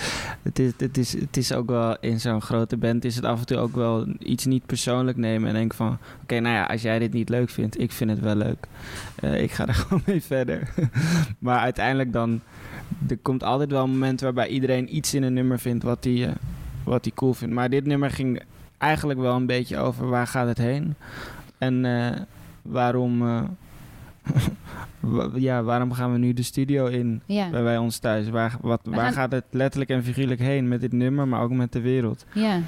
het 0.42 0.60
is, 0.60 0.72
het 0.78 0.98
is, 0.98 1.14
het 1.14 1.38
is 1.38 1.54
ook 1.54 1.70
wel... 1.70 1.98
In 2.00 2.20
zo'n 2.20 2.42
grote 2.42 2.78
band 2.78 3.06
is 3.06 3.16
het 3.16 3.26
af 3.26 3.40
en 3.40 3.46
toe 3.46 3.58
ook 3.58 3.76
wel 3.76 4.08
iets 4.20 4.46
niet 4.46 4.66
persoonlijk 4.66 5.18
nemen. 5.18 5.48
En 5.48 5.54
denken 5.54 5.78
van... 5.78 5.98
Okay, 6.34 6.46
nou 6.46 6.56
ja, 6.56 6.66
als 6.66 6.82
jij 6.82 7.00
dit 7.00 7.14
niet 7.14 7.30
leuk 7.30 7.50
vindt, 7.50 7.80
ik 7.80 7.92
vind 7.92 8.10
het 8.10 8.20
wel 8.20 8.36
leuk. 8.36 8.68
Uh, 9.24 9.42
ik 9.42 9.52
ga 9.52 9.68
er 9.68 9.74
gewoon 9.84 10.02
mee 10.06 10.24
verder. 10.24 10.74
maar 11.40 11.60
uiteindelijk 11.60 12.14
dan 12.14 12.42
er 13.08 13.18
komt 13.18 13.44
altijd 13.44 13.72
wel 13.72 13.84
een 13.84 13.90
moment 13.90 14.22
waarbij 14.22 14.48
iedereen 14.48 14.96
iets 14.96 15.14
in 15.14 15.24
een 15.24 15.34
nummer 15.34 15.60
vindt 15.60 15.84
wat 15.84 16.04
hij 16.04 16.14
uh, 16.14 16.30
wat 16.84 17.04
die 17.04 17.14
cool 17.16 17.34
vindt. 17.34 17.54
Maar 17.54 17.70
dit 17.70 17.86
nummer 17.86 18.12
ging 18.12 18.42
eigenlijk 18.78 19.20
wel 19.20 19.36
een 19.36 19.46
beetje 19.46 19.78
over 19.78 20.08
waar 20.10 20.28
gaat 20.28 20.48
het 20.48 20.58
heen 20.58 20.96
en 21.58 21.84
uh, 21.84 22.12
waarom. 22.62 23.24
Ja, 25.36 25.64
waarom 25.64 25.94
gaan 25.94 26.12
we 26.12 26.18
nu 26.18 26.34
de 26.34 26.44
studio 26.44 26.86
in 26.86 27.22
ja. 27.26 27.50
bij, 27.50 27.64
bij 27.64 27.78
ons 27.78 27.98
thuis? 27.98 28.30
Waar, 28.30 28.58
wat, 28.62 28.80
waar 28.84 29.00
gaan... 29.00 29.14
gaat 29.14 29.32
het 29.32 29.44
letterlijk 29.50 29.90
en 29.90 30.04
figuurlijk 30.04 30.40
heen 30.40 30.68
met 30.68 30.82
dit 30.82 30.92
nummer, 30.92 31.28
maar 31.28 31.42
ook 31.42 31.52
met 31.52 31.72
de 31.72 31.82
wereld? 31.82 32.26
Ja, 32.34 32.62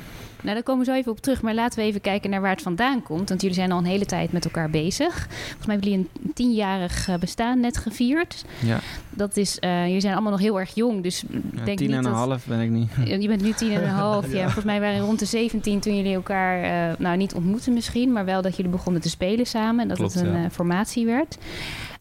nou 0.45 0.57
daar 0.57 0.63
komen 0.63 0.85
we 0.85 0.91
zo 0.91 0.97
even 0.97 1.11
op 1.11 1.21
terug. 1.21 1.41
Maar 1.41 1.53
laten 1.53 1.79
we 1.79 1.85
even 1.85 2.01
kijken 2.01 2.29
naar 2.29 2.41
waar 2.41 2.51
het 2.51 2.61
vandaan 2.61 3.03
komt. 3.03 3.29
Want 3.29 3.41
jullie 3.41 3.55
zijn 3.55 3.71
al 3.71 3.77
een 3.77 3.85
hele 3.85 4.05
tijd 4.05 4.31
met 4.31 4.45
elkaar 4.45 4.69
bezig. 4.69 5.13
Volgens 5.13 5.65
mij 5.65 5.75
hebben 5.75 5.91
jullie 5.91 6.09
een 6.23 6.33
tienjarig 6.33 7.09
bestaan 7.19 7.59
net 7.59 7.77
gevierd. 7.77 8.45
Ja. 8.59 8.79
Dat 9.09 9.37
is, 9.37 9.57
uh, 9.61 9.85
jullie 9.85 10.01
zijn 10.01 10.13
allemaal 10.13 10.31
nog 10.31 10.41
heel 10.41 10.59
erg 10.59 10.75
jong. 10.75 11.03
Dus 11.03 11.23
ja, 11.29 11.63
denk 11.63 11.77
tien 11.77 11.87
niet 11.87 11.97
en 11.97 12.05
een 12.05 12.11
half 12.11 12.45
ben 12.45 12.59
ik 12.59 12.69
niet. 12.69 12.89
Je 13.05 13.27
bent 13.27 13.41
nu 13.41 13.51
tien 13.51 13.71
en 13.71 13.83
een 13.83 13.89
half. 13.89 14.27
ja. 14.31 14.37
ja. 14.37 14.43
Volgens 14.43 14.65
mij 14.65 14.79
waren 14.79 14.99
rond 14.99 15.19
de 15.19 15.25
17 15.25 15.79
toen 15.79 15.95
jullie 15.95 16.13
elkaar, 16.13 16.89
uh, 16.89 16.97
nou 16.97 17.17
niet 17.17 17.33
ontmoeten 17.33 17.73
misschien, 17.73 18.11
maar 18.11 18.25
wel 18.25 18.41
dat 18.41 18.55
jullie 18.55 18.71
begonnen 18.71 19.01
te 19.01 19.09
spelen 19.09 19.45
samen. 19.45 19.81
En 19.81 19.87
dat 19.87 19.97
Klopt, 19.97 20.13
het 20.13 20.23
een 20.23 20.41
ja. 20.41 20.49
formatie 20.49 21.05
werd. 21.05 21.37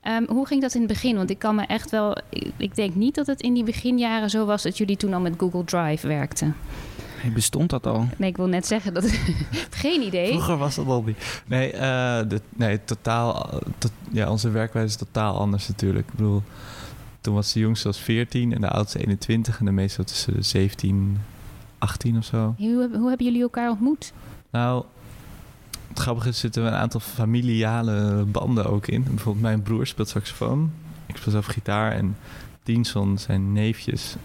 Um, 0.09 0.27
hoe 0.29 0.47
ging 0.47 0.61
dat 0.61 0.75
in 0.75 0.81
het 0.81 0.91
begin? 0.91 1.17
Want 1.17 1.31
ik 1.31 1.39
kan 1.39 1.55
me 1.55 1.63
echt 1.67 1.91
wel. 1.91 2.17
Ik, 2.57 2.75
denk 2.75 2.95
niet 2.95 3.15
dat 3.15 3.27
het 3.27 3.41
in 3.41 3.55
die 3.55 3.65
beginjaren 3.65 4.31
zo 4.31 4.45
was 4.45 4.63
dat 4.63 4.79
jullie 4.79 4.97
toen 4.97 5.15
al 5.15 5.21
met 5.21 5.35
Google 5.37 5.65
Drive 5.65 6.07
werkten. 6.07 6.57
Hey, 7.25 7.33
bestond 7.33 7.71
dat 7.71 7.87
al? 7.87 8.09
Nee, 8.17 8.31
ik 8.31 8.37
wil 8.37 8.47
net 8.47 8.67
zeggen 8.67 8.95
dat. 8.95 9.05
geen 9.85 10.03
idee. 10.03 10.29
Vroeger 10.29 10.57
was 10.57 10.75
dat 10.75 10.87
al 10.87 11.03
niet. 11.03 11.43
Nee, 11.47 11.73
uh, 11.73 11.81
de, 12.29 12.41
nee 12.57 12.85
totaal. 12.85 13.51
To, 13.79 13.89
ja, 14.11 14.31
onze 14.31 14.51
werkwijze 14.51 14.89
is 14.89 14.97
totaal 14.97 15.39
anders 15.39 15.69
natuurlijk. 15.69 16.07
Ik 16.09 16.15
bedoel, 16.15 16.43
toen 17.21 17.35
was 17.35 17.53
de 17.53 17.61
jongste 17.61 17.89
was 17.89 17.99
14 17.99 18.55
en 18.55 18.61
de 18.61 18.69
oudste 18.69 18.99
21 18.99 19.59
en 19.59 19.65
de 19.65 19.71
meeste 19.71 20.05
tussen 20.05 20.35
de 20.35 20.43
17, 20.43 21.19
18 21.79 22.17
of 22.17 22.25
zo. 22.25 22.55
Hoe, 22.59 22.91
hoe 22.93 23.09
hebben 23.09 23.27
jullie 23.27 23.43
elkaar 23.43 23.71
ontmoet? 23.71 24.13
Nou, 24.51 24.85
het 25.89 25.99
grappige 25.99 26.29
is, 26.29 26.39
zitten 26.39 26.65
een 26.65 26.73
aantal 26.73 27.01
familiale 27.01 28.25
banden 28.25 28.67
ook 28.67 28.87
in. 28.87 29.03
Bijvoorbeeld 29.03 29.45
mijn 29.45 29.63
broer 29.63 29.87
speelt 29.87 30.09
saxofoon. 30.09 30.73
Ik 31.07 31.17
speel 31.17 31.33
zelf 31.33 31.47
gitaar. 31.47 31.93
En 31.93 32.17
Dienson, 32.63 33.19
zijn 33.19 33.53
neefjes, 33.53 34.17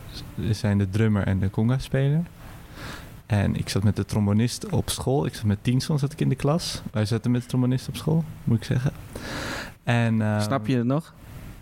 zijn 0.52 0.78
de 0.78 0.90
drummer 0.90 1.28
en 1.28 1.40
de 1.40 1.50
conga-speler. 1.50 2.24
En 3.30 3.56
ik 3.56 3.70
zat 3.70 3.84
met 3.84 3.96
de 3.96 4.06
trombonist 4.06 4.70
op 4.70 4.90
school. 4.90 5.26
Ik 5.26 5.34
zat 5.34 5.44
met 5.44 5.58
Dienson 5.62 6.00
zat 6.00 6.12
ik 6.12 6.22
in 6.22 6.30
de 6.30 6.36
klas. 6.36 6.82
Wij 6.92 7.06
zaten 7.06 7.32
met 7.32 7.42
de 7.42 7.48
trombonist 7.48 7.88
op 7.88 7.96
school, 7.96 8.24
moet 8.44 8.58
ik 8.58 8.64
zeggen. 8.64 8.92
En, 9.84 10.20
uh, 10.20 10.42
Snap 10.42 10.68
je 10.68 10.78
het 10.78 10.86
nog? 10.86 11.14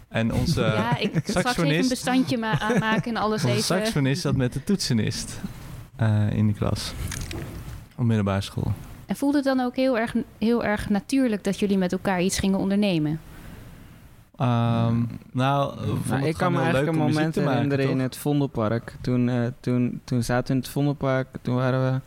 En 0.07 0.33
onze 0.33 0.61
ja, 0.61 0.97
ik 0.97 1.21
straks 1.23 1.57
even 1.57 1.69
een 1.69 1.87
bestandje 1.87 2.37
ma 2.37 2.59
aanmaken 2.59 3.15
en 3.15 3.21
alles 3.21 3.43
onze 3.43 3.55
even. 3.55 3.63
saxofonist 3.63 4.21
zat 4.21 4.35
met 4.35 4.53
de 4.53 4.63
toetsenist 4.63 5.39
uh, 6.01 6.31
in 6.31 6.47
de 6.47 6.53
klas. 6.53 6.93
Op 7.97 8.03
middelbare 8.05 8.41
school. 8.41 8.73
En 9.05 9.15
voelde 9.15 9.37
het 9.37 9.45
dan 9.45 9.59
ook 9.59 9.75
heel 9.75 9.97
erg, 9.97 10.15
heel 10.37 10.65
erg 10.65 10.89
natuurlijk 10.89 11.43
dat 11.43 11.59
jullie 11.59 11.77
met 11.77 11.91
elkaar 11.91 12.21
iets 12.21 12.39
gingen 12.39 12.59
ondernemen? 12.59 13.19
Um, 14.41 15.07
nou, 15.31 15.75
nou 16.07 16.25
ik 16.25 16.37
kan 16.37 16.51
me 16.51 16.57
eigenlijk 16.57 16.87
een 16.87 16.97
moment 16.97 17.35
herinneren 17.35 17.89
in 17.89 17.99
het 17.99 18.17
Vondelpark. 18.17 18.95
Toen, 19.01 19.27
uh, 19.27 19.47
toen, 19.59 20.01
toen 20.03 20.23
zaten 20.23 20.47
we 20.47 20.53
in 20.53 20.59
het 20.59 20.69
Vondelpark, 20.69 21.27
toen 21.41 21.55
waren 21.55 21.93
we 21.93 21.99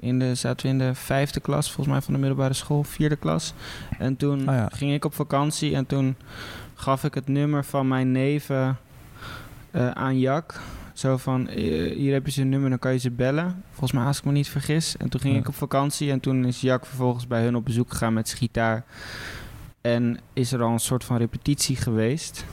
in 0.00 0.18
de, 0.18 0.34
zaten 0.34 0.66
we 0.66 0.72
in 0.72 0.78
de 0.78 0.94
vijfde 0.94 1.40
klas, 1.40 1.66
volgens 1.66 1.94
mij 1.94 2.04
van 2.04 2.14
de 2.14 2.20
middelbare 2.20 2.54
school, 2.54 2.82
vierde 2.82 3.16
klas. 3.16 3.54
En 3.98 4.16
toen 4.16 4.38
oh 4.38 4.54
ja. 4.54 4.68
ging 4.72 4.92
ik 4.92 5.04
op 5.04 5.14
vakantie 5.14 5.74
en 5.74 5.86
toen 5.86 6.16
gaf 6.74 7.04
ik 7.04 7.14
het 7.14 7.28
nummer 7.28 7.64
van 7.64 7.88
mijn 7.88 8.12
neven 8.12 8.78
uh, 9.72 9.90
aan 9.90 10.18
Jack. 10.18 10.60
Zo 10.92 11.16
van, 11.16 11.48
eh, 11.48 11.96
hier 11.96 12.12
heb 12.12 12.26
je 12.26 12.32
zijn 12.32 12.48
nummer, 12.48 12.68
dan 12.70 12.78
kan 12.78 12.92
je 12.92 12.98
ze 12.98 13.10
bellen. 13.10 13.62
Volgens 13.70 13.92
mij, 13.92 14.04
als 14.04 14.18
ik 14.18 14.24
me 14.24 14.32
niet 14.32 14.48
vergis. 14.48 14.96
En 14.96 15.08
toen 15.08 15.20
ging 15.20 15.34
Ja. 15.34 15.40
ik 15.40 15.48
op 15.48 15.54
vakantie 15.54 16.10
en 16.10 16.20
toen 16.20 16.44
is 16.44 16.60
Jack 16.60 16.86
vervolgens 16.86 17.26
bij 17.26 17.42
hun 17.42 17.56
op 17.56 17.64
bezoek 17.64 17.90
gegaan 17.90 18.12
met 18.12 18.28
zijn 18.28 18.40
gitaar. 18.40 18.84
En 19.94 20.18
is 20.32 20.52
er 20.52 20.62
al 20.62 20.72
een 20.72 20.78
soort 20.78 21.04
van 21.04 21.16
repetitie 21.16 21.76
geweest. 21.76 22.44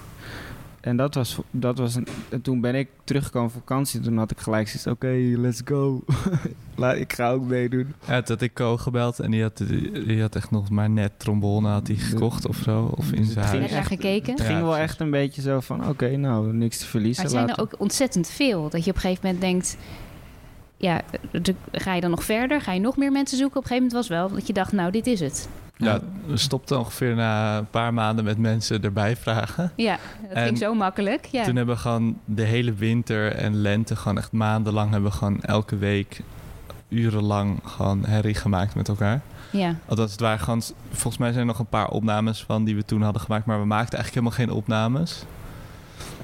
En 0.82 0.98
dat 0.98 1.14
was, 1.16 1.40
dat 1.52 1.78
was 1.78 1.96
een, 1.96 2.08
en 2.30 2.42
toen 2.42 2.62
ben 2.62 2.76
ik 2.76 2.90
teruggekomen 3.04 3.52
van 3.52 3.60
vakantie. 3.60 4.00
En 4.00 4.06
toen 4.06 4.18
had 4.18 4.32
ik 4.32 4.40
gelijk 4.40 4.68
zoiets, 4.68 4.88
oké, 4.88 5.08
let's 5.42 5.62
go. 5.66 6.04
Laat, 6.76 6.96
ik 6.96 7.14
ga 7.14 7.32
ook 7.32 7.44
meedoen. 7.46 7.94
Ja, 8.08 8.22
toen 8.22 8.36
had 8.36 8.42
ik 8.42 8.54
Co 8.54 8.78
gebeld 8.78 9.20
en 9.20 9.32
die 9.32 9.42
had, 9.42 9.58
die 10.06 10.22
had 10.22 10.36
echt 10.36 10.52
nog 10.52 10.70
maar 10.70 10.90
net 10.90 11.12
trombone 11.20 11.70
had 11.70 11.88
hij 11.88 11.96
gekocht 11.96 12.48
of 12.48 12.56
zo. 12.58 12.94
Of 12.96 13.12
in 13.12 13.26
zijn 13.26 13.38
Het 13.40 13.50
ging 13.50 13.62
Net 13.62 13.72
huis. 13.72 13.82
echt- 13.82 13.88
gekeken. 13.88 14.32
Het 14.32 14.42
Ja, 14.42 14.46
ging 14.48 14.62
wel 14.62 14.78
echt 14.78 15.00
een 15.00 15.12
beetje 15.12 15.42
zo 15.42 15.60
van, 15.60 15.88
oké, 15.90 16.16
nou, 16.16 16.54
niks 16.54 16.78
te 16.78 16.86
verliezen. 16.86 17.24
Maar 17.24 17.32
het 17.32 17.42
zijn 17.42 17.58
er 17.58 17.64
ook 17.64 17.80
ontzettend 17.80 18.28
veel. 18.30 18.70
Dat 18.70 18.84
je 18.84 18.90
op 18.90 18.96
een 18.96 19.02
gegeven 19.02 19.22
moment 19.26 19.42
denkt... 19.42 19.78
Ja, 20.84 21.02
ga 21.72 21.94
je 21.94 22.02
dan 22.02 22.10
nog 22.10 22.24
verder? 22.24 22.62
Ga 22.62 22.72
je 22.72 22.80
nog 22.80 22.98
meer 22.98 23.12
mensen 23.12 23.38
zoeken? 23.38 23.58
Op 23.58 23.64
een 23.64 23.70
gegeven 23.70 23.90
moment 23.90 24.08
was 24.10 24.18
wel 24.18 24.38
dat 24.38 24.48
je 24.48 24.54
dacht, 24.54 24.72
nou, 24.72 24.92
dit 24.92 25.08
is 25.08 25.20
het. 25.20 25.50
Ja, 25.78 26.00
we 26.26 26.38
stopten 26.38 26.80
ongeveer 26.80 27.16
na 27.16 27.58
een 27.58 27.70
paar 27.70 27.94
maanden 27.94 28.26
met 28.26 28.38
mensen 28.38 28.84
erbij 28.84 29.16
vragen. 29.16 29.72
Ja, 29.76 29.98
dat 30.28 30.32
En 30.38 30.46
ging 30.46 30.58
zo 30.58 30.74
makkelijk. 30.74 31.26
Ja. 31.26 31.44
Toen 31.44 31.56
hebben 31.56 31.76
we 31.76 31.82
gewoon 31.82 32.18
de 32.26 32.44
hele 32.44 32.74
winter 32.74 33.32
en 33.36 33.56
lente, 33.56 33.96
gewoon 33.96 34.18
echt 34.18 34.32
maandenlang, 34.32 34.92
hebben 34.92 35.12
we 35.12 35.18
gewoon 35.18 35.42
elke 35.42 35.78
week 35.78 36.22
urenlang 36.90 37.60
gewoon 37.66 38.06
herrie 38.06 38.36
gemaakt 38.36 38.76
met 38.76 38.88
elkaar. 38.88 39.22
ja. 39.52 39.76
Althans, 39.86 40.12
het 40.12 40.20
waren 40.20 40.40
gewoon, 40.40 40.62
volgens 40.92 41.18
mij 41.18 41.30
zijn 41.30 41.40
er 41.42 41.46
nog 41.48 41.60
een 41.60 41.66
paar 41.66 41.90
opnames 41.90 42.44
van 42.44 42.64
die 42.64 42.76
we 42.76 42.86
toen 42.86 43.02
hadden 43.02 43.22
gemaakt, 43.22 43.46
maar 43.46 43.60
we 43.60 43.66
maakten 43.66 43.98
eigenlijk 44.00 44.28
helemaal 44.28 44.48
geen 44.48 44.58
opnames. 44.64 45.24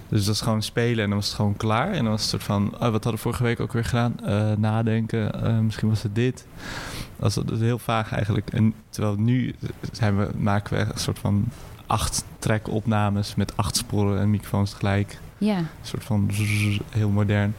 Dus 0.10 0.26
dat 0.26 0.36
is 0.36 0.42
gewoon 0.42 0.62
spelen 0.62 1.04
en 1.04 1.10
dan 1.10 1.18
was 1.18 1.28
het 1.28 1.36
gewoon 1.36 1.58
klaar. 1.58 1.92
En 1.92 2.04
dan 2.04 2.12
was 2.12 2.22
het 2.22 2.30
soort 2.30 2.44
van, 2.44 2.74
oh, 2.74 2.80
wat 2.80 2.92
hadden 2.92 3.12
we 3.14 3.18
vorige 3.18 3.44
week 3.44 3.60
ook 3.60 3.74
weer 3.74 3.86
gedaan? 3.86 4.16
Eh, 4.26 4.52
nadenken, 4.58 5.44
eh, 5.44 5.60
misschien 5.60 5.90
was 5.90 6.04
het 6.04 6.16
dit. 6.16 6.46
Dat 7.18 7.30
is, 7.30 7.34
dat 7.34 7.52
is 7.52 7.60
heel 7.60 7.80
vaag 7.80 8.14
eigenlijk. 8.14 8.50
En 8.50 8.74
terwijl 8.90 9.16
nu 9.16 9.56
zijn 9.92 10.18
we, 10.18 10.30
maken 10.38 10.74
we 10.74 10.80
echt 10.80 10.92
een 10.92 11.00
soort 11.00 11.20
van 11.20 11.46
acht 11.86 12.24
track 12.40 12.68
opnames 12.68 13.36
met 13.36 13.58
acht 13.58 13.76
sporen 13.76 14.20
en 14.20 14.30
microfoons 14.30 14.72
tegelijk. 14.72 15.20
ja. 15.38 15.58
Een 15.58 15.68
soort 15.82 16.04
van 16.04 16.30
zzz, 16.32 16.80
heel 16.90 17.10
modern. 17.10 17.56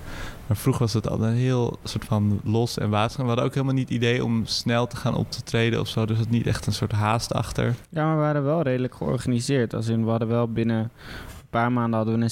Maar 0.46 0.56
vroeger 0.56 0.82
was 0.82 0.92
het 0.92 1.08
altijd 1.08 1.34
heel 1.34 1.78
soort 1.84 2.04
van 2.04 2.40
los 2.44 2.78
en 2.78 2.90
water. 2.90 3.20
We 3.20 3.26
hadden 3.26 3.44
ook 3.44 3.54
helemaal 3.54 3.74
niet 3.74 3.88
het 3.88 3.96
idee 3.96 4.24
om 4.24 4.46
snel 4.46 4.86
te 4.86 4.96
gaan 4.96 5.14
op 5.14 5.30
te 5.30 5.42
treden 5.42 5.80
of 5.80 5.88
zo. 5.88 6.06
Dus 6.06 6.18
zat 6.18 6.30
niet 6.30 6.46
echt 6.46 6.66
een 6.66 6.72
soort 6.72 6.92
haast 6.92 7.34
achter. 7.34 7.74
Ja, 7.88 8.04
maar 8.04 8.14
we 8.14 8.20
waren 8.20 8.44
wel 8.44 8.62
redelijk 8.62 8.94
georganiseerd. 8.94 9.74
Als 9.74 9.88
in, 9.88 10.04
we 10.04 10.10
hadden 10.10 10.28
wel 10.28 10.52
binnen 10.52 10.90
paar 11.50 11.72
maanden 11.72 11.94
hadden 11.98 12.18
we 12.18 12.22
een 12.24 12.28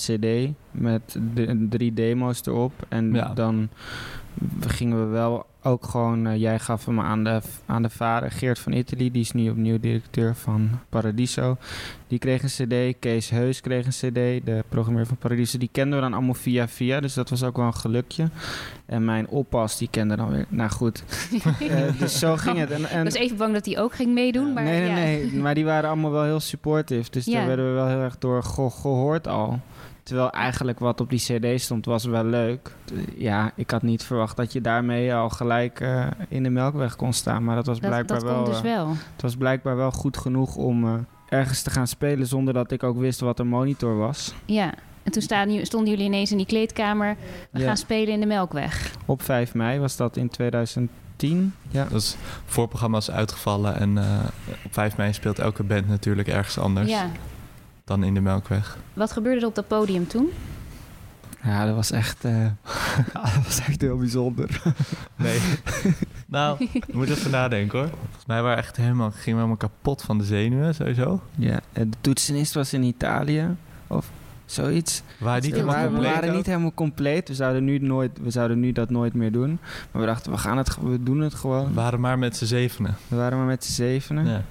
cd 0.48 0.54
met 0.70 1.18
de, 1.34 1.66
drie 1.70 1.94
demo's 1.94 2.46
erop. 2.46 2.72
En 2.88 3.12
Ja. 3.12 3.28
dan 3.34 3.68
gingen 4.60 4.98
we 5.00 5.06
wel 5.06 5.46
ook 5.62 5.84
gewoon... 5.86 6.26
eh, 6.26 6.36
jij 6.36 6.58
gaf 6.58 6.84
hem 6.84 7.00
aan 7.00 7.24
de, 7.24 7.40
aan 7.66 7.82
de 7.82 7.90
vader, 7.90 8.30
Geert 8.30 8.58
van 8.58 8.72
Italy. 8.72 9.10
Die 9.10 9.20
is 9.22 9.32
nu 9.32 9.50
opnieuw 9.50 9.78
directeur 9.80 10.34
van 10.34 10.70
Paradiso. 10.88 11.56
Die 12.06 12.18
kreeg 12.18 12.42
een 12.42 12.48
cd. 12.92 12.98
Kees 12.98 13.30
Heus 13.30 13.60
kreeg 13.60 13.86
een 13.86 14.10
cd, 14.10 14.46
de 14.46 14.64
programmeur 14.68 15.06
van 15.06 15.16
Paradiso. 15.16 15.58
Die 15.58 15.68
kenden 15.72 15.94
we 15.98 16.04
dan 16.04 16.12
allemaal 16.14 16.34
via 16.34 16.68
via. 16.68 17.00
Dus 17.00 17.14
dat 17.14 17.30
was 17.30 17.42
ook 17.42 17.56
wel 17.56 17.66
een 17.66 17.74
gelukje. 17.74 18.28
En 18.86 19.04
mijn 19.04 19.28
oppas, 19.28 19.78
die 19.78 19.88
kende 19.90 20.16
dan 20.16 20.30
weer... 20.30 20.46
Nou 20.48 20.70
goed, 20.70 21.02
Eh, 21.70 21.98
dus 21.98 22.18
zo 22.18 22.36
ging 22.36 22.58
het. 22.58 22.70
En, 22.70 22.84
en, 22.90 22.98
Ik 22.98 23.04
was 23.04 23.14
even 23.14 23.36
bang 23.36 23.52
dat 23.54 23.66
hij 23.66 23.78
ook 23.80 23.94
ging 23.94 24.14
meedoen. 24.14 24.52
Maar 24.52 24.62
nee, 24.62 24.80
nee, 24.80 24.88
ja. 24.88 25.30
nee. 25.30 25.40
Maar 25.40 25.54
die 25.54 25.64
waren 25.64 25.88
allemaal 25.90 26.10
wel 26.10 26.24
heel 26.24 26.40
supportive. 26.40 27.10
Dus 27.10 27.24
Ja. 27.24 27.32
daar 27.38 27.46
werden 27.46 27.66
we 27.68 27.72
wel 27.72 27.86
heel 27.88 28.00
erg 28.00 28.18
door 28.18 28.42
ge- 28.42 28.70
gehoord 28.70 29.26
al. 29.28 29.60
Terwijl 30.08 30.30
eigenlijk 30.30 30.78
wat 30.78 31.00
op 31.00 31.10
die 31.10 31.18
cd 31.18 31.60
stond 31.60 31.84
was 31.86 32.04
wel 32.04 32.24
leuk. 32.24 32.72
Ja, 33.16 33.52
ik 33.54 33.70
had 33.70 33.82
niet 33.82 34.02
verwacht 34.02 34.36
dat 34.36 34.52
je 34.52 34.60
daarmee 34.60 35.14
al 35.14 35.28
gelijk 35.28 35.80
eh, 35.80 36.06
in 36.28 36.42
de 36.42 36.50
melkweg 36.50 36.96
kon 36.96 37.12
staan. 37.12 37.44
Maar 37.44 37.54
dat 37.56 37.66
was 37.66 37.80
Dat, 37.80 37.90
blijkbaar 37.90 38.18
dat 38.18 38.28
wel... 38.28 38.42
kon 38.42 38.44
dus 38.52 38.56
eh, 38.56 38.62
wel. 38.62 38.88
het 39.12 39.22
was 39.22 39.36
blijkbaar 39.36 39.76
wel 39.76 39.90
goed 39.90 40.16
genoeg 40.16 40.56
om 40.56 40.84
eh, 40.84 40.94
ergens 41.28 41.62
te 41.62 41.70
gaan 41.70 41.86
spelen... 41.86 42.26
zonder 42.26 42.54
dat 42.54 42.70
ik 42.70 42.82
ook 42.82 42.98
wist 42.98 43.20
wat 43.20 43.38
een 43.38 43.48
monitor 43.48 43.96
was. 43.96 44.34
Ja. 44.44 44.74
En 45.02 45.12
toen 45.12 45.22
staan, 45.22 45.50
stonden 45.66 45.90
jullie 45.90 46.06
ineens 46.06 46.30
in 46.30 46.36
die 46.36 46.46
kleedkamer. 46.46 47.16
We 47.50 47.58
Ja. 47.58 47.66
gaan 47.66 47.76
spelen 47.76 48.14
in 48.14 48.20
de 48.20 48.26
Melkweg. 48.26 48.92
Op 49.06 49.22
5 49.22 49.54
mei 49.54 49.78
was 49.78 49.96
dat 49.96 50.16
in 50.16 50.28
2010. 50.28 51.54
Ja. 51.68 51.84
Dat 51.84 52.00
is 52.00 52.16
voorprogramma 52.44 52.98
is 52.98 53.10
uitgevallen. 53.10 53.76
En 53.80 53.98
eh, 53.98 54.04
op 54.64 54.72
5 54.72 54.96
mei 54.96 55.12
speelt 55.12 55.38
elke 55.38 55.62
band 55.62 55.88
natuurlijk 55.88 56.28
ergens 56.28 56.58
anders 56.58 56.88
Ja. 56.90 57.06
Dan 57.88 58.04
in 58.04 58.14
de 58.14 58.20
Melkweg. 58.20 58.76
Wat 58.92 59.12
gebeurde 59.12 59.40
er 59.40 59.46
op 59.46 59.54
dat 59.54 59.66
podium 59.68 60.06
toen? 60.06 60.28
ja, 61.42 61.66
dat 61.66 61.74
was 61.74 61.90
echt... 61.90 62.24
eh, 62.24 62.46
dat 63.12 63.44
was 63.44 63.60
echt 63.60 63.80
heel 63.80 63.96
bijzonder. 63.98 64.60
Nee. 65.16 65.40
nou, 66.26 66.68
we 66.72 66.96
moeten 66.96 67.14
even 67.16 67.30
nadenken 67.30 67.78
hoor. 67.78 67.88
Volgens 67.88 68.26
mij 68.26 68.42
waren 68.42 68.58
echt 68.58 68.76
helemaal, 68.76 69.10
gingen 69.10 69.24
we 69.24 69.30
helemaal 69.34 69.56
kapot 69.56 70.02
van 70.02 70.18
de 70.18 70.24
zenuwen 70.24 70.74
sowieso. 70.74 71.20
Ja, 71.34 71.60
en 71.72 71.90
de 71.90 71.96
toetsenist 72.00 72.54
was 72.54 72.72
in 72.72 72.82
Italië 72.82 73.46
of 73.86 74.10
zoiets. 74.46 75.02
We 75.18 75.24
waren 75.24 75.42
niet 75.42 75.52
helemaal 75.52 75.74
waren, 75.74 75.88
we 75.88 75.94
compleet 75.94 76.14
waren 76.14 76.30
ook. 76.30 76.36
niet 76.36 76.46
helemaal 76.46 76.74
compleet. 76.74 77.28
We 77.28 77.34
zouden, 77.34 77.64
nu 77.64 77.78
nooit, 77.78 78.10
we 78.22 78.30
zouden 78.30 78.60
nu 78.60 78.72
dat 78.72 78.90
nooit 78.90 79.14
meer 79.14 79.32
doen. 79.32 79.58
Maar 79.90 80.00
we 80.02 80.06
dachten, 80.08 80.32
we, 80.32 80.38
gaan 80.38 80.58
het, 80.58 80.76
we 80.80 81.02
doen 81.02 81.20
het 81.20 81.34
gewoon. 81.34 81.68
We 81.68 81.74
waren 81.74 82.00
maar 82.00 82.18
met 82.18 82.36
z'n 82.36 82.44
zevenen. 82.44 82.96
We 83.08 83.16
waren 83.16 83.38
maar 83.38 83.46
met 83.46 83.64
z'n 83.64 83.72
zevenen. 83.72 84.26
Ja. 84.26 84.42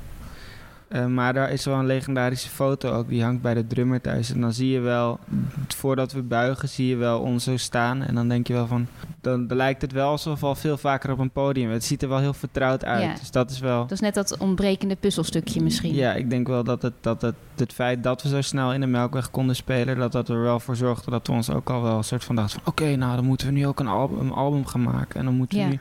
Eh, 0.88 1.06
maar 1.06 1.34
daar 1.34 1.52
is 1.52 1.66
wel 1.66 1.76
een 1.80 1.86
legendarische 1.86 2.50
foto 2.50 2.92
ook. 2.92 3.08
Die 3.10 3.24
hangt 3.24 3.42
bij 3.42 3.54
de 3.54 3.68
drummer 3.68 4.02
thuis. 4.02 4.32
En 4.34 4.42
dan 4.42 4.54
zie 4.54 4.70
je 4.70 4.80
wel, 4.80 5.20
voordat 5.68 6.12
we 6.12 6.22
buigen, 6.22 6.70
zie 6.70 6.88
je 6.88 6.96
wel 6.96 7.20
ons 7.20 7.44
zo 7.44 7.58
staan. 7.58 8.02
En 8.04 8.16
dan 8.16 8.28
denk 8.28 8.48
je 8.48 8.54
wel 8.54 8.68
van, 8.68 8.88
dan, 9.22 9.48
dan 9.48 9.58
lijkt 9.58 9.82
het 9.82 9.92
wel 9.92 10.10
alsof 10.10 10.40
we 10.40 10.46
al 10.46 10.56
veel 10.56 10.78
vaker 10.78 11.12
op 11.12 11.20
een 11.20 11.30
podium. 11.32 11.70
Het 11.70 11.84
ziet 11.84 12.02
er 12.02 12.10
wel 12.10 12.20
heel 12.20 12.34
vertrouwd 12.34 12.86
uit. 12.86 13.04
Ja. 13.04 13.14
Dus 13.20 13.32
dat 13.32 13.50
is 13.52 13.60
wel... 13.60 13.82
Dat 13.82 13.92
is 13.92 14.00
net 14.00 14.14
dat 14.14 14.38
ontbrekende 14.38 14.96
puzzelstukje 14.96 15.62
misschien. 15.62 15.94
Ja, 15.94 16.14
ik 16.14 16.30
denk 16.30 16.48
wel 16.48 16.64
dat 16.64 16.82
het, 16.82 16.94
dat 17.02 17.22
het, 17.22 17.36
het 17.56 17.74
feit 17.74 18.04
dat 18.04 18.22
we 18.24 18.30
zo 18.30 18.42
snel 18.42 18.74
in 18.74 18.82
de 18.82 18.88
Melkweg 18.88 19.32
konden 19.32 19.56
spelen, 19.56 19.98
dat 19.98 20.12
dat 20.12 20.30
er 20.30 20.42
wel 20.42 20.60
voor 20.60 20.76
zorgde 20.76 21.12
dat 21.12 21.28
we 21.28 21.34
ons 21.34 21.50
ook 21.50 21.70
al 21.70 21.82
wel 21.82 21.98
een 21.98 22.04
soort 22.04 22.24
van 22.24 22.36
dachten 22.36 22.60
van, 22.64 22.72
oké, 22.74 22.96
nou 22.96 23.16
dan 23.16 23.26
moeten 23.26 23.48
we 23.48 23.54
nu 23.54 23.68
ook 23.68 23.80
een 23.80 23.88
album, 23.88 24.20
een 24.20 24.32
album 24.32 24.66
gaan 24.66 24.84
maken. 24.84 25.20
En 25.20 25.26
dan 25.26 25.34
moeten 25.36 25.58
Ja. 25.58 25.64
we 25.66 25.70
nu... 25.72 25.80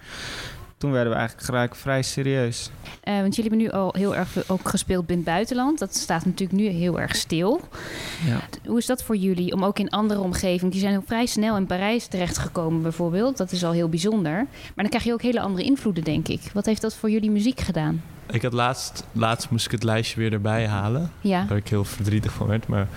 Toen 0.79 0.91
werden 0.91 1.13
we 1.13 1.19
eigenlijk 1.19 1.47
gelijk 1.47 1.75
vrij 1.75 2.03
serieus. 2.03 2.71
Eh, 3.01 3.21
want 3.21 3.37
jullie 3.37 3.51
hebben 3.51 3.69
nu 3.69 3.81
al 3.81 3.95
heel 3.97 4.17
erg 4.17 4.49
ook 4.51 4.69
gespeeld 4.69 5.11
in 5.11 5.17
het 5.17 5.25
buitenland. 5.25 5.79
Dat 5.79 5.95
staat 5.95 6.25
natuurlijk 6.25 6.61
nu 6.61 6.67
heel 6.67 7.01
erg 7.01 7.17
stil. 7.17 7.61
Ja. 8.27 8.41
Hoe 8.67 8.79
is 8.79 8.87
dat 8.87 9.03
voor 9.03 9.17
jullie 9.17 9.53
om 9.53 9.65
ook 9.65 9.79
in 9.79 9.91
andere 9.91 10.21
omgevingen... 10.21 10.65
Jullie 10.65 10.81
zijn 10.81 10.93
heel 10.93 11.07
vrij 11.07 11.27
snel 11.27 11.57
in 11.57 11.67
Parijs 11.67 12.07
terechtgekomen 12.07 12.83
bijvoorbeeld. 12.83 13.37
Dat 13.37 13.53
is 13.53 13.65
al 13.65 13.73
heel 13.73 13.89
bijzonder. 13.89 14.35
Maar 14.35 14.75
dan 14.75 14.89
krijg 14.89 15.05
je 15.05 15.13
ook 15.13 15.23
hele 15.23 15.41
andere 15.41 15.65
invloeden, 15.65 16.05
denk 16.05 16.29
ik. 16.29 16.41
Wat 16.53 16.67
heeft 16.67 16.81
dat 16.81 16.95
voor 16.95 17.11
jullie 17.11 17.31
muziek 17.31 17.61
gedaan? 17.61 18.03
Ik 18.31 18.43
had 18.43 18.53
laatst, 18.53 19.05
laatst 19.13 19.51
moest 19.51 19.65
ik 19.67 19.73
het 19.73 19.83
lijstje 19.83 20.21
weer 20.21 20.33
erbij 20.33 20.67
halen. 20.67 21.11
Ja. 21.21 21.47
Waar 21.49 21.59
ik 21.59 21.69
heel 21.69 21.85
verdrietig 21.85 22.33
van 22.33 22.47
werd. 22.47 22.67
Maar 22.67 22.89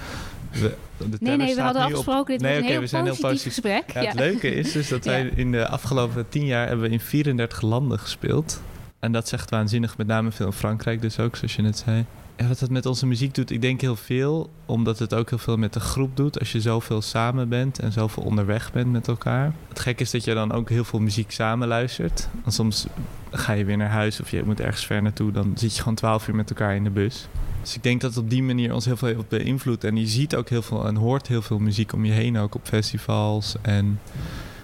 we, 0.52 0.76
de 0.98 1.18
Nee, 1.20 1.38
nee, 1.38 1.56
we 1.56 1.62
hadden 1.62 1.82
nu 1.82 1.88
op- 1.88 1.94
afgesproken. 1.98 2.38
Dit 2.38 2.42
Nee, 2.42 2.58
een 2.58 2.64
heel 2.64 2.80
we 2.80 2.88
zijn 2.88 3.04
heel 3.06 3.16
positief 3.16 3.54
gesprek. 3.54 3.92
Ja, 3.94 4.02
Ja, 4.02 4.08
het 4.08 4.20
leuke 4.20 4.54
is 4.54 4.72
dus 4.72 4.88
dat 4.88 5.06
wij 5.12 5.32
in 5.36 5.52
de 5.52 5.68
afgelopen 5.68 6.30
tien 6.30 6.46
jaar 6.46 6.68
hebben 6.68 6.86
we 6.86 6.92
in 6.92 7.00
34 7.00 7.62
landen 7.62 8.00
gespeeld. 8.00 8.62
En 9.00 9.12
dat 9.12 9.26
echt 9.32 9.50
waanzinnig, 9.50 9.98
met 9.98 10.08
name 10.08 10.32
veel 10.32 10.46
in 10.46 10.52
Frankrijk 10.52 11.02
dus 11.02 11.20
ook, 11.20 11.36
zoals 11.36 11.56
je 11.56 11.62
net 11.62 11.78
zei. 11.78 12.06
Ja, 12.40 12.48
wat 12.48 12.60
dat 12.60 12.70
met 12.70 12.86
onze 12.86 13.06
muziek 13.06 13.36
doet, 13.36 13.52
ik 13.52 13.62
denk 13.62 13.82
heel 13.82 13.96
veel, 13.96 14.50
omdat 14.66 15.00
het 15.00 15.14
ook 15.14 15.30
heel 15.30 15.38
veel 15.38 15.58
met 15.58 15.74
de 15.74 15.80
groep 15.80 16.18
doet. 16.18 16.40
Als 16.40 16.52
je 16.52 16.62
zoveel 16.62 17.02
samen 17.02 17.50
bent 17.50 17.80
en 17.80 17.92
zoveel 17.92 18.24
onderweg 18.24 18.72
bent 18.72 18.92
met 18.92 19.08
elkaar. 19.08 19.54
Het 19.70 19.80
gek 19.80 20.00
is 20.00 20.12
dat 20.12 20.24
je 20.24 20.34
dan 20.34 20.52
ook 20.52 20.70
heel 20.70 20.84
veel 20.84 21.00
muziek 21.00 21.32
samen 21.32 21.68
luistert. 21.68 22.30
Want 22.42 22.54
soms 22.54 22.88
ga 23.32 23.54
je 23.54 23.66
weer 23.66 23.78
naar 23.78 23.90
huis 23.90 24.22
of 24.22 24.32
je 24.32 24.44
moet 24.46 24.60
ergens 24.60 24.86
ver 24.86 25.02
naartoe, 25.02 25.32
dan 25.32 25.52
zit 25.56 25.76
je 25.76 25.80
gewoon 25.80 25.96
12 25.96 26.28
uur 26.28 26.36
met 26.36 26.50
elkaar 26.50 26.76
in 26.76 26.84
de 26.84 26.90
bus. 26.90 27.28
Dus 27.62 27.76
ik 27.76 27.84
denk 27.84 28.02
dat 28.02 28.14
het 28.14 28.24
op 28.24 28.30
die 28.30 28.44
manier 28.44 28.74
ons 28.74 28.86
heel 28.86 28.98
veel 28.98 29.08
heeft 29.08 29.28
beïnvloed. 29.28 29.84
En 29.84 29.96
je 29.96 30.08
ziet 30.08 30.36
ook 30.36 30.50
heel 30.50 30.62
veel 30.62 30.88
en 30.88 30.96
hoort 30.96 31.28
heel 31.28 31.42
veel 31.42 31.60
muziek 31.60 31.94
om 31.94 32.06
je 32.06 32.12
heen, 32.12 32.38
ook 32.38 32.56
op 32.56 32.68
festivals. 32.68 33.56
En 33.62 34.00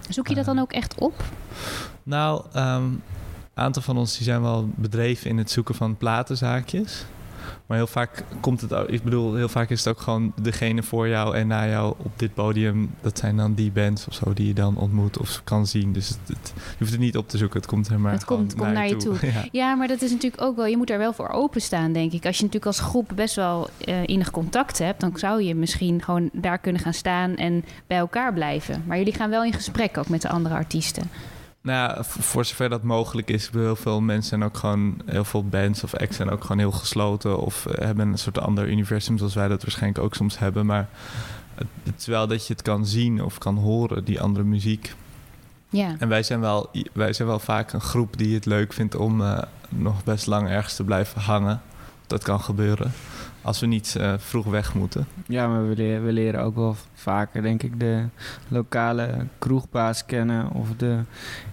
Zoek 0.09 0.27
je 0.27 0.35
dat 0.35 0.45
dan 0.45 0.59
ook 0.59 0.71
echt 0.71 0.95
op? 0.99 1.23
nou, 2.03 2.45
ehm, 2.53 2.83
een 2.83 3.63
aantal 3.63 3.81
van 3.81 3.97
ons 3.97 4.15
die 4.15 4.23
zijn 4.23 4.41
wel 4.41 4.69
bedreven 4.75 5.29
in 5.29 5.37
het 5.37 5.51
zoeken 5.51 5.75
van 5.75 5.97
platenzaakjes. 5.97 7.05
Maar 7.65 7.77
heel 7.77 7.87
vaak 7.87 8.23
komt 8.39 8.61
het 8.61 8.73
ook, 8.73 8.87
ik 8.87 9.03
bedoel, 9.03 9.35
heel 9.35 9.49
vaak 9.49 9.69
is 9.69 9.83
het 9.83 9.87
ook 9.95 10.01
gewoon 10.01 10.33
degene 10.41 10.83
voor 10.83 11.07
jou 11.07 11.35
en 11.35 11.47
na 11.47 11.67
jou 11.67 11.93
op 11.97 12.11
dit 12.19 12.33
podium. 12.33 12.91
Dat 13.01 13.17
zijn 13.17 13.37
dan 13.37 13.53
die 13.53 13.71
bands 13.71 14.07
of 14.07 14.13
zo 14.13 14.33
die 14.33 14.47
je 14.47 14.53
dan 14.53 14.77
ontmoet 14.77 15.17
of 15.17 15.41
kan 15.43 15.67
zien. 15.67 15.93
Dus 15.93 16.07
het, 16.09 16.17
het- 16.27 16.53
je 16.55 16.75
hoeft 16.79 16.91
het 16.91 16.99
niet 16.99 17.17
op 17.17 17.29
te 17.29 17.37
zoeken, 17.37 17.59
het 17.59 17.69
komt 17.69 17.87
er 17.87 17.99
maar 17.99 18.11
Het 18.11 18.25
komt- 18.25 18.55
komt 18.55 18.73
naar 18.73 18.87
je 18.87 18.93
ja. 19.21 19.45
Ja, 19.51 19.75
maar 19.75 19.87
dat 19.87 20.01
is 20.01 20.11
natuurlijk 20.11 20.41
ook 20.41 20.55
wel... 20.55 20.65
Je 20.65 20.77
moet 20.77 20.87
daar 20.87 20.97
wel 20.97 21.13
voor 21.13 21.29
openstaan, 21.29 21.91
denk 21.93 22.11
ik. 22.11 22.25
Als 22.25 22.37
je 22.37 22.43
natuurlijk 22.43 22.77
als 22.77 22.87
groep 22.87 23.11
best 23.15 23.35
wel 23.35 23.69
enig 24.05 24.31
contact 24.31 24.77
hebt... 24.77 24.99
dan 25.01 25.11
zou 25.17 25.43
je 25.43 25.55
misschien 25.55 26.01
gewoon 26.01 26.29
daar 26.33 26.57
kunnen 26.57 26.81
gaan 26.81 26.93
staan 26.93 27.35
en 27.35 27.65
bij 27.87 27.97
elkaar 27.97 28.33
blijven. 28.33 28.83
Maar 28.87 28.97
jullie 28.97 29.13
gaan 29.13 29.29
wel 29.29 29.43
in 29.43 29.53
gesprek 29.53 29.97
ook 29.97 30.09
met 30.09 30.21
de 30.21 30.29
andere 30.29 30.55
artiesten. 30.55 31.03
Nou 31.65 32.03
voor 32.07 32.45
zover 32.45 32.69
dat 32.69 32.83
mogelijk 32.83 33.29
is. 33.29 33.49
Heel 33.53 33.75
veel 33.75 34.01
mensen 34.01 34.29
zijn 34.29 34.43
ook 34.43 34.57
gewoon, 34.57 35.01
heel 35.05 35.23
veel 35.23 35.45
bands 35.45 35.83
of 35.83 35.95
acts 35.95 36.15
zijn 36.15 36.29
ook 36.29 36.41
gewoon 36.41 36.57
heel 36.57 36.71
gesloten. 36.71 37.39
Of 37.39 37.65
eh, 37.65 37.85
hebben 37.85 38.07
een 38.07 38.17
soort 38.17 38.39
ander 38.39 38.69
universum 38.69 39.17
zoals 39.17 39.33
wij 39.33 39.47
dat 39.47 39.61
waarschijnlijk 39.61 40.03
ook 40.03 40.15
soms 40.15 40.39
hebben. 40.39 40.65
Maar 40.65 40.87
het, 41.55 41.67
het 41.83 41.99
is 41.99 42.05
wel 42.05 42.27
dat 42.27 42.47
je 42.47 42.53
het 42.53 42.61
kan 42.61 42.85
zien 42.85 43.23
of 43.23 43.37
kan 43.37 43.57
horen, 43.57 44.03
die 44.03 44.21
andere 44.21 44.45
muziek. 44.45 44.93
Ja. 45.69 45.95
En 45.99 46.07
wij 46.07 46.23
zijn 46.23 46.39
wel, 46.39 46.69
wij 46.93 47.13
zijn 47.13 47.27
wel 47.27 47.39
vaak 47.39 47.73
een 47.73 47.81
groep 47.81 48.17
die 48.17 48.33
het 48.33 48.45
leuk 48.45 48.73
vindt 48.73 48.95
om 48.95 49.21
eh, 49.21 49.41
nog 49.69 50.03
best 50.03 50.27
lang 50.27 50.49
ergens 50.49 50.75
te 50.75 50.83
blijven 50.83 51.21
hangen. 51.21 51.61
Dat 52.07 52.23
kan 52.23 52.39
gebeuren. 52.39 52.91
Als 53.41 53.59
we 53.59 53.65
niet 53.65 53.95
eh, 53.95 54.13
vroeg 54.17 54.45
weg 54.45 54.73
moeten. 54.73 55.07
Ja, 55.27 55.47
maar 55.47 55.67
we 55.67 55.75
leren, 55.75 56.05
we 56.05 56.11
leren 56.11 56.41
ook 56.41 56.55
wel 56.55 56.75
vaker, 56.93 57.41
denk 57.41 57.63
ik, 57.63 57.79
de 57.79 58.03
lokale 58.47 59.27
kroegbaas 59.39 60.05
kennen. 60.05 60.51
Of 60.51 60.67
de 60.77 60.99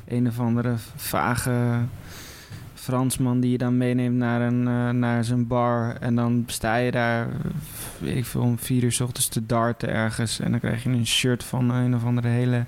een 0.06 0.26
of 0.26 0.38
andere 0.38 0.75
vage 0.97 1.80
Fransman 2.75 3.40
die 3.40 3.50
je 3.50 3.59
dan 3.59 3.76
meeneemt 3.76 4.16
naar, 4.16 4.40
een, 4.40 4.68
eh, 4.68 4.88
naar 4.90 5.25
zijn 5.25 5.47
bar. 5.47 5.97
En 6.00 6.14
dan 6.14 6.44
sta 6.47 6.76
je 6.76 6.90
daar, 6.90 7.28
weet 7.99 8.16
ik 8.16 8.25
veel, 8.25 8.40
om 8.40 8.59
vier 8.59 8.82
uur 8.82 8.92
s 8.92 9.00
ochtends 9.00 9.28
te 9.28 9.47
darten 9.47 9.88
ergens. 9.88 10.40
En 10.40 10.50
dan 10.50 10.61
krijg 10.61 10.82
je 10.82 10.88
een 10.88 11.06
shirt 11.06 11.44
van 11.44 11.71
een 11.71 11.94
of 11.94 12.04
andere 12.04 12.28
hele 12.28 12.64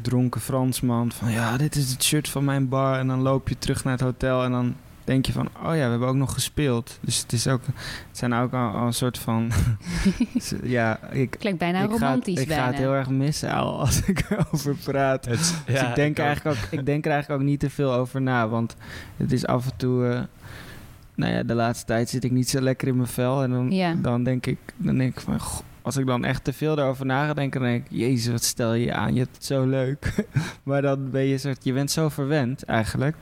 dronken 0.00 0.40
Fransman. 0.40 1.12
Van 1.12 1.30
ja, 1.30 1.56
dit 1.56 1.76
is 1.76 1.90
het 1.90 2.04
shirt 2.04 2.28
van 2.28 2.44
mijn 2.44 2.68
bar. 2.68 2.98
En 2.98 3.06
dan 3.06 3.20
loop 3.20 3.48
je 3.48 3.58
terug 3.58 3.84
naar 3.84 3.92
het 3.92 4.02
hotel 4.02 4.44
en 4.44 4.50
dan 4.50 4.74
denk 5.04 5.26
je 5.26 5.32
van, 5.32 5.48
oh 5.62 5.62
ja, 5.62 5.72
we 5.84 5.90
hebben 5.90 6.08
ook 6.08 6.14
nog 6.14 6.32
gespeeld. 6.32 6.98
Dus 7.00 7.18
het, 7.20 7.32
is 7.32 7.48
ook, 7.48 7.60
het 8.08 8.18
zijn 8.18 8.32
ook 8.34 8.52
al, 8.52 8.70
al 8.70 8.86
een 8.86 8.92
soort 8.94 9.18
van... 9.18 9.50
ja, 10.62 11.00
ik, 11.10 11.30
Klinkt 11.38 11.58
bijna 11.58 11.78
ik 11.82 11.84
ga, 11.90 11.92
romantisch 11.92 12.34
het, 12.34 12.42
ik 12.42 12.48
bijna. 12.48 12.62
ga 12.62 12.68
het 12.70 12.78
heel 12.78 12.92
erg 12.94 13.08
missen 13.08 13.50
al 13.52 13.78
als 13.80 14.00
ik 14.06 14.24
erover 14.30 14.74
praat. 14.84 15.24
Het, 15.24 15.54
Dus 15.66 15.80
ik, 15.82 15.94
denk 15.94 16.18
eigenlijk 16.18 16.56
ook, 16.56 16.78
ik 16.78 16.86
denk 16.86 17.04
er 17.04 17.10
eigenlijk 17.12 17.42
ook 17.42 17.48
niet 17.48 17.60
te 17.60 17.70
veel 17.70 17.92
over 17.92 18.22
na. 18.22 18.48
Want 18.48 18.76
het 19.16 19.32
is 19.32 19.46
af 19.46 19.64
en 19.64 19.76
toe... 19.76 20.06
eh, 20.06 20.20
nou 21.14 21.32
ja, 21.32 21.42
de 21.42 21.54
laatste 21.54 21.84
tijd 21.86 22.08
zit 22.08 22.24
ik 22.24 22.30
niet 22.30 22.48
zo 22.48 22.60
lekker 22.60 22.88
in 22.88 22.96
mijn 22.96 23.08
vel. 23.08 23.42
En 23.42 23.50
dan, 23.50 23.70
Ja. 23.70 23.94
dan 23.94 24.22
denk 24.24 24.46
ik, 24.46 24.58
dan 24.76 24.98
denk 24.98 25.14
ik 25.14 25.20
van... 25.20 25.40
goh, 25.40 25.60
als 25.84 25.96
ik 25.96 26.06
dan 26.06 26.24
echt 26.24 26.44
te 26.44 26.52
veel 26.52 26.76
daarover 26.76 27.06
na 27.06 27.26
ga 27.26 27.34
denken, 27.34 27.60
dan 27.60 27.68
denk 27.70 27.84
ik... 27.84 27.90
Jezus, 27.90 28.32
wat 28.32 28.42
stel 28.42 28.74
je 28.74 28.92
aan? 28.94 29.14
Je 29.14 29.20
hebt 29.20 29.34
het 29.36 29.44
zo 29.44 29.66
leuk. 29.66 30.24
maar 30.62 30.82
dan 30.82 31.10
ben 31.10 31.22
je 31.24 31.38
soort... 31.38 31.64
Je 31.64 31.72
bent 31.72 31.90
zo 31.90 32.08
verwend 32.08 32.62
eigenlijk. 32.64 33.16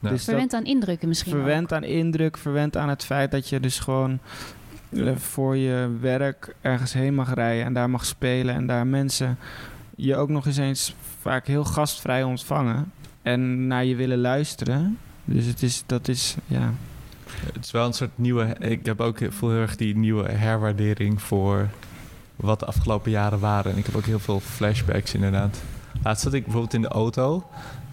Ja. 0.00 0.08
Dus 0.08 0.10
dat- 0.10 0.24
Verwend 0.24 0.54
aan 0.54 0.64
indrukken 0.64 1.08
misschien 1.08 1.32
verwend 1.32 1.72
aan 1.72 1.84
indruk, 1.84 2.36
verwend 2.36 2.76
aan 2.76 2.88
het 2.88 3.04
feit 3.04 3.30
dat 3.30 3.48
je 3.48 3.60
dus 3.60 3.78
gewoon 3.78 4.18
eh, 4.90 5.16
voor 5.16 5.56
je 5.56 5.90
werk 6.00 6.54
ergens 6.60 6.92
heen 6.92 7.14
mag 7.14 7.34
rijden 7.34 7.64
en 7.64 7.72
daar 7.72 7.90
mag 7.90 8.04
spelen 8.04 8.54
en 8.54 8.66
daar 8.66 8.86
mensen 8.86 9.38
je 9.96 10.16
ook 10.16 10.28
nog 10.28 10.46
eens 10.46 10.56
eens 10.56 10.94
vaak 11.20 11.46
heel 11.46 11.64
gastvrij 11.64 12.22
ontvangen 12.22 12.92
en 13.22 13.66
naar 13.66 13.84
je 13.84 13.96
willen 13.96 14.18
luisteren. 14.18 14.98
Dus 15.24 15.46
het 15.46 15.62
is, 15.62 15.82
dat 15.86 16.08
is, 16.08 16.36
ja. 16.46 16.72
Het 17.52 17.64
is 17.64 17.70
wel 17.70 17.86
een 17.86 17.92
soort 17.92 18.10
nieuwe. 18.18 18.56
Ik 18.58 18.86
heb 18.86 19.00
ook 19.00 19.18
heel- 19.18 19.32
voel 19.32 19.50
heel 19.50 19.60
erg 19.60 19.76
die 19.76 19.96
nieuwe 19.96 20.28
herwaardering 20.30 21.22
voor 21.22 21.68
wat 22.42 22.60
de 22.60 22.66
afgelopen 22.66 23.10
jaren 23.10 23.38
waren. 23.40 23.72
En 23.72 23.78
ik 23.78 23.86
heb 23.86 23.96
ook 23.96 24.04
heel 24.04 24.18
veel 24.18 24.40
flashbacks 24.40 25.14
inderdaad. 25.14 25.58
Laatst 26.02 26.22
zat 26.22 26.32
ik 26.32 26.42
bijvoorbeeld 26.42 26.74
in 26.74 26.82
de 26.82 26.88
auto. 26.88 27.44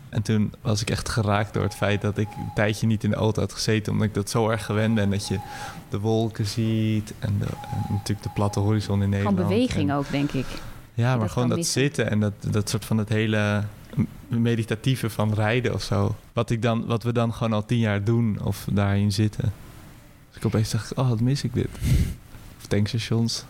En 0.09 0.21
toen 0.21 0.53
was 0.61 0.81
ik 0.81 0.89
echt 0.89 1.09
geraakt 1.09 1.53
door 1.53 1.63
het 1.63 1.75
feit 1.75 2.01
dat 2.01 2.17
ik 2.17 2.27
een 2.27 2.51
tijdje 2.55 2.87
niet 2.87 3.03
in 3.03 3.09
de 3.09 3.15
auto 3.15 3.41
had 3.41 3.53
gezeten. 3.53 3.91
Omdat 3.91 4.07
ik 4.07 4.13
dat 4.13 4.29
zo 4.29 4.49
erg 4.49 4.65
gewend 4.65 4.95
ben. 4.95 5.09
Dat 5.09 5.27
je 5.27 5.39
de 5.89 5.99
wolken 5.99 6.45
ziet. 6.45 7.13
En, 7.19 7.35
de, 7.39 7.45
en 7.45 7.85
natuurlijk 7.89 8.23
de 8.23 8.33
platte 8.33 8.59
horizon 8.59 9.01
in 9.01 9.07
ook. 9.07 9.21
Van 9.21 9.33
Nederland. 9.33 9.49
beweging 9.49 9.89
En- 9.89 9.95
ook, 9.95 10.11
denk 10.11 10.31
ik. 10.31 10.45
Ja, 10.93 11.09
maar 11.09 11.19
dat 11.19 11.31
gewoon 11.31 11.47
dat 11.47 11.57
missen. 11.57 11.81
zitten 11.81 12.09
en 12.09 12.19
dat, 12.19 12.33
dat 12.49 12.69
soort 12.69 12.85
van 12.85 12.97
het 12.97 13.09
hele 13.09 13.63
meditatieve 14.27 15.09
van 15.09 15.33
rijden 15.33 15.73
of 15.73 15.81
zo. 15.83 16.15
Wat, 16.33 16.49
ik 16.49 16.61
dan, 16.61 16.85
wat 16.85 17.03
we 17.03 17.11
dan 17.11 17.33
gewoon 17.33 17.53
al 17.53 17.65
tien 17.65 17.79
jaar 17.79 18.03
doen 18.03 18.39
of 18.43 18.67
daarin 18.71 19.11
zitten. 19.11 19.53
Dus 20.27 20.37
ik 20.37 20.45
opeens 20.45 20.69
dacht, 20.71 20.93
oh, 20.93 21.09
wat 21.09 21.19
mis 21.21 21.43
ik 21.43 21.53
dit. 21.53 21.67
Of 22.57 22.65
tankstations. 22.67 23.43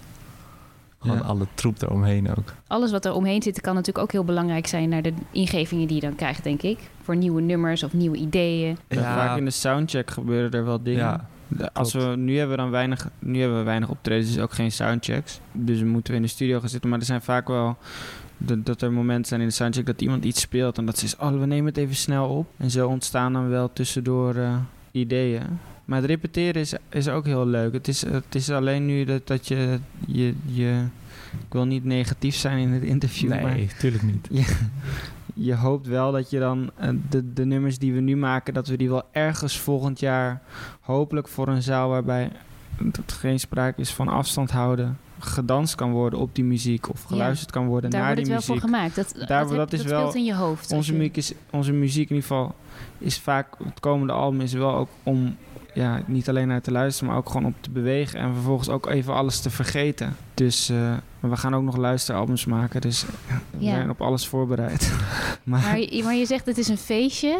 Gewoon 0.99 1.17
Ja. 1.17 1.23
alle 1.23 1.47
troep 1.53 1.81
eromheen 1.81 2.29
ook. 2.37 2.53
Alles 2.67 2.91
wat 2.91 3.05
er 3.05 3.13
omheen 3.13 3.41
zit 3.41 3.61
kan 3.61 3.73
natuurlijk 3.75 4.05
ook 4.05 4.11
heel 4.11 4.23
belangrijk 4.23 4.67
zijn... 4.67 4.89
naar 4.89 5.01
de 5.01 5.13
ingevingen 5.31 5.87
die 5.87 5.95
je 5.95 6.01
dan 6.01 6.15
krijgt, 6.15 6.43
denk 6.43 6.61
ik. 6.61 6.79
Voor 7.01 7.15
nieuwe 7.15 7.41
nummers 7.41 7.83
of 7.83 7.93
nieuwe 7.93 8.17
ideeën. 8.17 8.77
Vaak 8.89 9.37
in 9.37 9.45
de 9.45 9.51
soundcheck 9.51 10.11
gebeuren 10.11 10.51
er 10.51 10.65
wel 10.65 10.83
dingen. 10.83 10.99
ja, 10.99 11.27
De- 11.47 11.73
Als 11.73 11.93
we, 11.93 12.13
nu 12.17 12.37
hebben 12.37 12.55
we 12.55 12.61
dan 12.61 12.71
weinig, 12.71 13.09
nu 13.19 13.39
hebben 13.39 13.57
we 13.57 13.63
weinig 13.63 13.89
optredens, 13.89 14.33
dus 14.33 14.41
ook 14.43 14.53
geen 14.53 14.71
soundchecks. 14.71 15.39
Dus 15.51 15.83
moeten 15.83 16.11
we 16.11 16.17
in 16.19 16.25
de 16.25 16.31
studio 16.31 16.59
gaan 16.59 16.69
zitten. 16.69 16.89
Maar 16.89 16.99
er 16.99 17.05
zijn 17.05 17.21
vaak 17.21 17.47
wel 17.47 17.77
de- 18.37 18.63
dat 18.63 18.81
er 18.81 18.91
momenten 18.91 19.25
zijn 19.27 19.41
in 19.41 19.47
de 19.47 19.53
soundcheck 19.53 19.85
dat 19.85 20.01
iemand 20.01 20.25
iets 20.25 20.41
speelt 20.41 20.77
en 20.77 20.85
dat 20.85 20.97
ze 20.97 21.05
is, 21.05 21.15
oh, 21.17 21.39
we 21.39 21.45
nemen 21.45 21.65
het 21.65 21.77
even 21.77 21.95
snel 21.95 22.27
op. 22.27 22.47
En 22.57 22.71
zo 22.71 22.87
ontstaan 22.87 23.33
dan 23.33 23.49
wel 23.49 23.73
tussendoor 23.73 24.35
eh, 24.35 24.55
ideeën. 24.91 25.43
Maar 25.89 26.01
het 26.01 26.09
repeteren 26.09 26.61
is, 26.61 26.73
is 26.89 27.07
ook 27.07 27.25
heel 27.25 27.45
leuk. 27.45 27.73
Het 27.73 27.87
is, 27.87 28.01
het 28.01 28.35
is 28.35 28.49
alleen 28.49 28.85
nu 28.85 29.05
dat, 29.05 29.27
dat 29.27 29.47
je, 29.47 29.79
je, 30.07 30.33
je... 30.45 30.83
Ik 31.31 31.53
wil 31.53 31.65
niet 31.65 31.83
negatief 31.83 32.35
zijn 32.35 32.57
in 32.57 32.69
het 32.69 32.83
interview, 32.83 33.29
maar 33.29 33.43
nee, 33.43 33.69
tuurlijk 33.79 34.03
niet. 34.03 34.27
je, 34.39 34.55
je 35.33 35.55
hoopt 35.55 35.87
wel 35.87 36.11
dat 36.11 36.29
je 36.29 36.39
dan 36.39 36.71
eh, 36.75 36.89
de, 37.09 37.33
de 37.33 37.45
nummers 37.45 37.77
die 37.77 37.93
we 37.93 37.99
nu 37.99 38.17
maken, 38.17 38.53
dat 38.53 38.67
we 38.67 38.77
die 38.77 38.89
wel 38.89 39.03
ergens 39.11 39.59
volgend 39.59 39.99
jaar 39.99 40.41
hopelijk 40.79 41.27
voor 41.27 41.47
een 41.47 41.63
zaal 41.63 41.89
waarbij 41.89 42.31
het 42.77 43.11
geen 43.11 43.39
sprake 43.39 43.81
is 43.81 43.93
van 43.93 44.07
afstand 44.07 44.51
houden, 44.51 44.97
gedanst 45.19 45.75
kan 45.75 45.91
worden 45.91 46.19
op 46.19 46.35
die 46.35 46.43
muziek 46.43 46.89
of 46.89 47.03
geluisterd 47.03 47.51
kan 47.51 47.65
worden 47.67 47.89
Daar 47.89 47.99
naar 48.01 48.09
wordt 48.15 48.25
die 48.25 48.35
het 48.35 48.45
wel 48.45 48.55
muziek. 48.55 48.69
voor 48.69 48.77
gemaakt. 48.79 48.95
Dat, 48.95 49.13
Daar- 49.27 49.39
dat, 49.39 49.49
heb- 49.49 49.57
dat 49.57 49.73
is 49.73 49.79
dat 49.81 49.89
wel 49.89 49.99
speelt 49.99 50.15
in 50.15 50.23
je 50.23 50.35
hoofd. 50.35 50.71
Onze 50.71 50.93
muziek, 50.93 51.17
is, 51.17 51.33
onze 51.49 51.71
muziek 51.71 52.09
in 52.09 52.15
ieder 52.15 52.29
geval 52.29 52.55
is 52.97 53.19
vaak, 53.19 53.47
het 53.63 53.79
komende 53.79 54.13
album 54.13 54.41
is 54.41 54.53
wel 54.53 54.75
ook 54.75 54.89
om 55.03 55.35
ja, 55.73 56.01
niet 56.05 56.29
alleen 56.29 56.47
naar 56.47 56.61
te 56.61 56.71
luisteren, 56.71 57.09
maar 57.09 57.17
ook 57.19 57.27
gewoon 57.29 57.45
op 57.45 57.53
te 57.61 57.69
bewegen 57.69 58.19
en 58.19 58.33
vervolgens 58.33 58.69
ook 58.69 58.87
even 58.89 59.13
alles 59.13 59.39
te 59.39 59.49
vergeten. 59.49 60.15
Dus 60.33 60.69
eh, 60.69 60.93
maar 61.19 61.31
we 61.31 61.37
gaan 61.37 61.55
ook 61.55 61.63
nog 61.63 61.77
luisteralbums 61.77 62.45
maken, 62.45 62.81
dus 62.81 63.03
we 63.05 63.35
Ja. 63.57 63.75
zijn 63.75 63.89
op 63.89 64.01
alles 64.01 64.27
voorbereid. 64.27 64.91
maar, 65.43 65.61
Maar 65.61 65.79
je, 65.79 66.03
maar 66.03 66.15
je 66.15 66.25
zegt 66.25 66.45
het 66.45 66.57
is 66.57 66.67
een 66.67 66.77
feestje. 66.77 67.37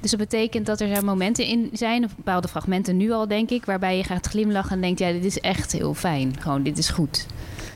Dus 0.00 0.10
dat 0.10 0.20
betekent 0.20 0.66
dat 0.66 0.80
er 0.80 0.88
zijn 0.88 1.04
momenten 1.04 1.44
in 1.46 1.70
zijn, 1.72 2.04
of 2.04 2.16
bepaalde 2.16 2.48
fragmenten 2.48 2.96
nu 2.96 3.10
al, 3.12 3.28
denk 3.28 3.50
ik, 3.50 3.64
waarbij 3.64 3.96
je 3.96 4.04
gaat 4.04 4.26
glimlachen 4.26 4.70
en 4.72 4.80
denkt: 4.80 4.98
ja, 4.98 5.12
dit 5.12 5.24
is 5.24 5.40
echt 5.40 5.72
heel 5.72 5.94
fijn. 5.94 6.34
Gewoon, 6.40 6.62
dit 6.62 6.78
is 6.78 6.88
goed. 6.88 7.26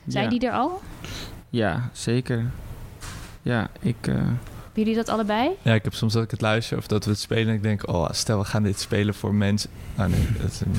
Zijn 0.06 0.24
ja. 0.24 0.30
die 0.30 0.48
er 0.48 0.52
al? 0.52 0.80
Ja, 1.50 1.88
zeker. 1.92 2.50
Ja, 3.42 3.68
ik... 3.80 3.96
eh, 4.00 4.14
Hebben 4.14 4.32
jullie 4.74 4.94
dat 4.94 5.08
allebei? 5.08 5.50
Ja, 5.62 5.74
ik 5.74 5.84
heb 5.84 5.94
soms 5.94 6.12
dat 6.12 6.22
ik 6.22 6.30
het 6.30 6.40
luister 6.40 6.78
of 6.78 6.86
dat 6.86 7.04
we 7.04 7.10
het 7.10 7.20
spelen 7.20 7.48
en 7.48 7.54
ik 7.54 7.62
denk, 7.62 7.88
oh, 7.88 8.08
stel 8.10 8.38
we 8.38 8.44
gaan 8.44 8.62
dit 8.62 8.80
spelen 8.80 9.14
voor 9.14 9.34
mensen. 9.34 9.70
Ah 9.96 10.06
nee, 10.06 10.26
dat 10.40 10.50
is 10.50 10.60
een, 10.60 10.72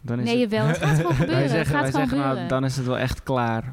dan 0.00 0.18
is 0.20 0.24
Nee, 0.24 0.40
het, 0.40 0.50
jawel. 0.50 0.66
Het 0.68 0.78
gaat 0.78 0.96
gewoon 0.96 1.14
gebeuren. 1.24 1.38
wij 1.38 1.48
zeggen, 1.48 1.74
het 1.76 1.82
wij 1.92 2.00
zeggen 2.00 2.18
nou, 2.18 2.48
dan 2.48 2.64
is 2.64 2.76
het 2.76 2.86
wel 2.86 2.98
echt 2.98 3.22
klaar. 3.22 3.72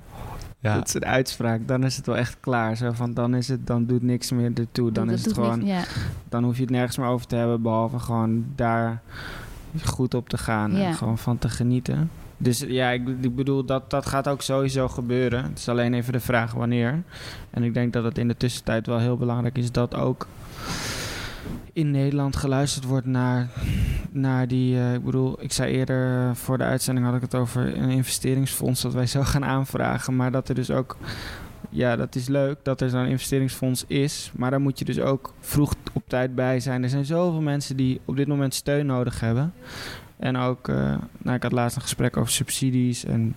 Ja, 0.62 0.76
Dat 0.76 0.88
is 0.88 0.93
een 0.93 1.06
uitspraak. 1.06 1.67
Dan 1.67 1.84
is 1.84 1.95
het 1.97 2.06
wel 2.06 2.17
echt 2.17 2.38
klaar. 2.39 2.78
Zo 2.78 2.91
van, 2.91 3.13
dan 3.13 3.36
is 3.36 3.47
het, 3.47 3.67
dan 3.67 3.86
doet 3.86 4.02
niks 4.02 4.32
meer 4.32 4.52
ertoe. 4.54 4.91
Dan 4.91 5.08
Dat 5.08 5.15
is 5.17 5.26
het 5.26 5.34
gewoon, 5.34 5.60
niks- 5.60 5.69
ja. 5.71 5.84
dan 6.30 6.43
hoef 6.43 6.56
je 6.56 6.62
het 6.62 6.71
nergens 6.71 6.97
meer 6.97 7.08
over 7.08 7.28
te 7.28 7.36
hebben, 7.36 7.62
behalve 7.62 8.00
gewoon 8.00 8.45
daar 8.56 9.02
goed 9.84 10.13
op 10.13 10.30
te 10.30 10.38
gaan 10.38 10.76
Ja. 10.76 10.86
en 10.88 10.93
gewoon 10.93 11.17
van 11.17 11.38
te 11.38 11.50
genieten. 11.50 12.10
Dus 12.38 12.60
ja, 12.67 12.89
ik, 12.89 13.08
ik 13.21 13.36
bedoel, 13.36 13.65
dat, 13.65 13.89
dat 13.89 14.06
gaat 14.06 14.28
ook 14.28 14.41
sowieso 14.41 14.88
gebeuren. 14.88 15.43
Het 15.43 15.58
is 15.58 15.69
alleen 15.69 15.93
even 15.93 16.13
de 16.13 16.19
vraag 16.19 16.54
wanneer. 16.54 17.04
En 17.50 17.63
ik 17.63 17.74
denk 17.74 17.93
dat 17.93 18.04
het 18.04 18.17
in 18.17 18.28
de 18.28 18.38
tussentijd 18.38 18.86
wel 18.88 19.00
heel 19.00 19.17
belangrijk 19.17 19.58
is 19.58 19.71
dat 19.71 19.95
ook 19.95 20.28
in 21.73 21.91
Nederland 21.91 22.36
geluisterd 22.36 22.86
wordt 22.86 23.06
naar, 23.06 23.47
naar 24.12 24.47
die... 24.47 24.77
eh, 24.77 24.93
ik 24.93 25.04
bedoel, 25.04 25.43
ik 25.43 25.51
zei 25.51 25.73
eerder 25.73 26.36
voor 26.36 26.58
de 26.58 26.63
uitzending 26.63 27.06
had 27.06 27.15
ik 27.15 27.21
het 27.21 27.36
over 27.36 27.77
een 27.77 27.89
investeringsfonds 27.89 28.82
dat 28.82 28.93
wij 28.93 29.08
zo 29.08 29.21
gaan 29.21 29.45
aanvragen. 29.45 30.15
Maar 30.15 30.32
dat 30.32 30.49
er 30.49 30.56
dus 30.56 30.71
ook... 30.71 30.97
Ja, 31.69 31.95
dat 31.95 32.15
is 32.15 32.27
leuk 32.27 32.58
dat 32.63 32.82
er 32.82 32.89
zo'n 32.89 33.06
investeringsfonds 33.06 33.84
is. 33.88 34.32
Maar 34.36 34.51
daar 34.51 34.62
moet 34.62 34.80
je 34.80 34.86
dus 34.86 34.99
ook 34.99 35.34
vroeg 35.39 35.73
op 35.93 36.04
tijd 36.08 36.36
bij 36.36 36.60
zijn. 36.60 36.84
Er 36.84 36.89
zijn 36.89 37.06
zoveel 37.06 37.41
mensen 37.41 37.75
die 37.77 38.01
op 38.06 38.15
dit 38.15 38.27
moment 38.27 38.54
steun 38.54 38.86
nodig 38.86 39.19
hebben. 39.19 39.54
En 40.17 40.38
ook, 40.38 40.67
eh, 40.67 40.95
nou, 41.17 41.36
ik 41.36 41.43
had 41.43 41.51
laatst 41.51 41.75
een 41.75 41.82
gesprek 41.82 42.17
over 42.17 42.32
subsidies. 42.32 43.06
En 43.06 43.36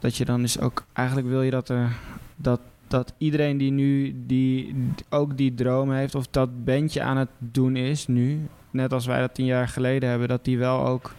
dat 0.00 0.16
je 0.16 0.24
dan 0.24 0.40
dus 0.40 0.60
ook, 0.60 0.84
eigenlijk 0.92 1.28
wil 1.28 1.42
je 1.42 1.50
dat 1.50 1.68
er, 1.68 1.96
dat, 2.36 2.60
dat 2.88 3.12
iedereen 3.18 3.56
die 3.58 3.70
nu, 3.70 4.14
die 4.26 4.74
ook 5.10 5.36
die 5.36 5.54
droom 5.54 5.90
heeft, 5.92 6.14
of 6.14 6.26
dat 6.28 6.64
bandje 6.64 7.02
aan 7.02 7.16
het 7.16 7.28
doen 7.38 7.76
is 7.76 8.06
nu, 8.06 8.40
net 8.70 8.92
als 8.92 9.06
wij 9.06 9.20
dat 9.20 9.34
tien 9.34 9.46
jaar 9.46 9.68
geleden 9.68 10.08
hebben, 10.08 10.28
dat 10.28 10.44
die 10.44 10.58
wel 10.58 10.86
ook 10.86 11.14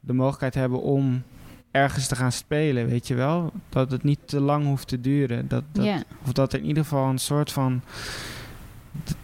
de 0.00 0.12
mogelijkheid 0.12 0.54
hebben 0.54 0.82
om 0.82 1.22
ergens 1.70 2.06
te 2.06 2.16
gaan 2.16 2.32
spelen, 2.32 2.86
weet 2.86 3.06
je 3.08 3.14
wel? 3.14 3.52
Dat 3.68 3.90
het 3.90 4.02
niet 4.02 4.18
te 4.24 4.40
lang 4.40 4.64
hoeft 4.64 4.88
te 4.88 5.00
duren. 5.00 5.48
Dat, 5.48 5.62
dat, 5.72 5.84
of 6.26 6.32
dat 6.32 6.52
er 6.52 6.58
in 6.58 6.64
ieder 6.66 6.82
geval 6.82 7.08
een 7.08 7.18
soort 7.18 7.52
van. 7.52 7.80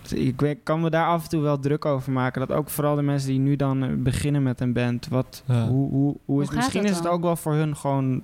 d- 0.02 0.12
Ik 0.16 0.40
weet- 0.40 0.58
kan 0.62 0.80
me 0.80 0.90
daar 0.90 1.06
af 1.06 1.22
en 1.22 1.28
toe 1.28 1.40
wel 1.42 1.58
druk 1.58 1.84
over 1.84 2.12
maken. 2.12 2.46
Dat 2.48 2.56
ook 2.56 2.70
vooral 2.70 2.94
de 2.94 3.02
mensen 3.02 3.28
die 3.30 3.38
nu 3.38 3.56
dan 3.56 4.02
beginnen 4.02 4.42
met 4.42 4.60
een 4.60 4.72
band. 4.72 5.08
Wat, 5.08 5.42
Ja. 5.46 5.66
hoe, 5.68 5.90
hoe, 5.90 6.16
hoe 6.24 6.42
is, 6.42 6.46
gaat 6.48 6.56
misschien 6.56 6.82
dat 6.82 6.90
is 6.90 6.96
het 6.96 7.06
ook 7.08 7.22
wel 7.22 7.36
voor 7.36 7.54
hun 7.54 7.76
gewoon. 7.76 8.22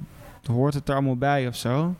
Hoort 0.51 0.75
het 0.75 0.89
er 0.89 0.95
allemaal 0.95 1.17
bij 1.17 1.47
of 1.47 1.57
zo? 1.57 1.95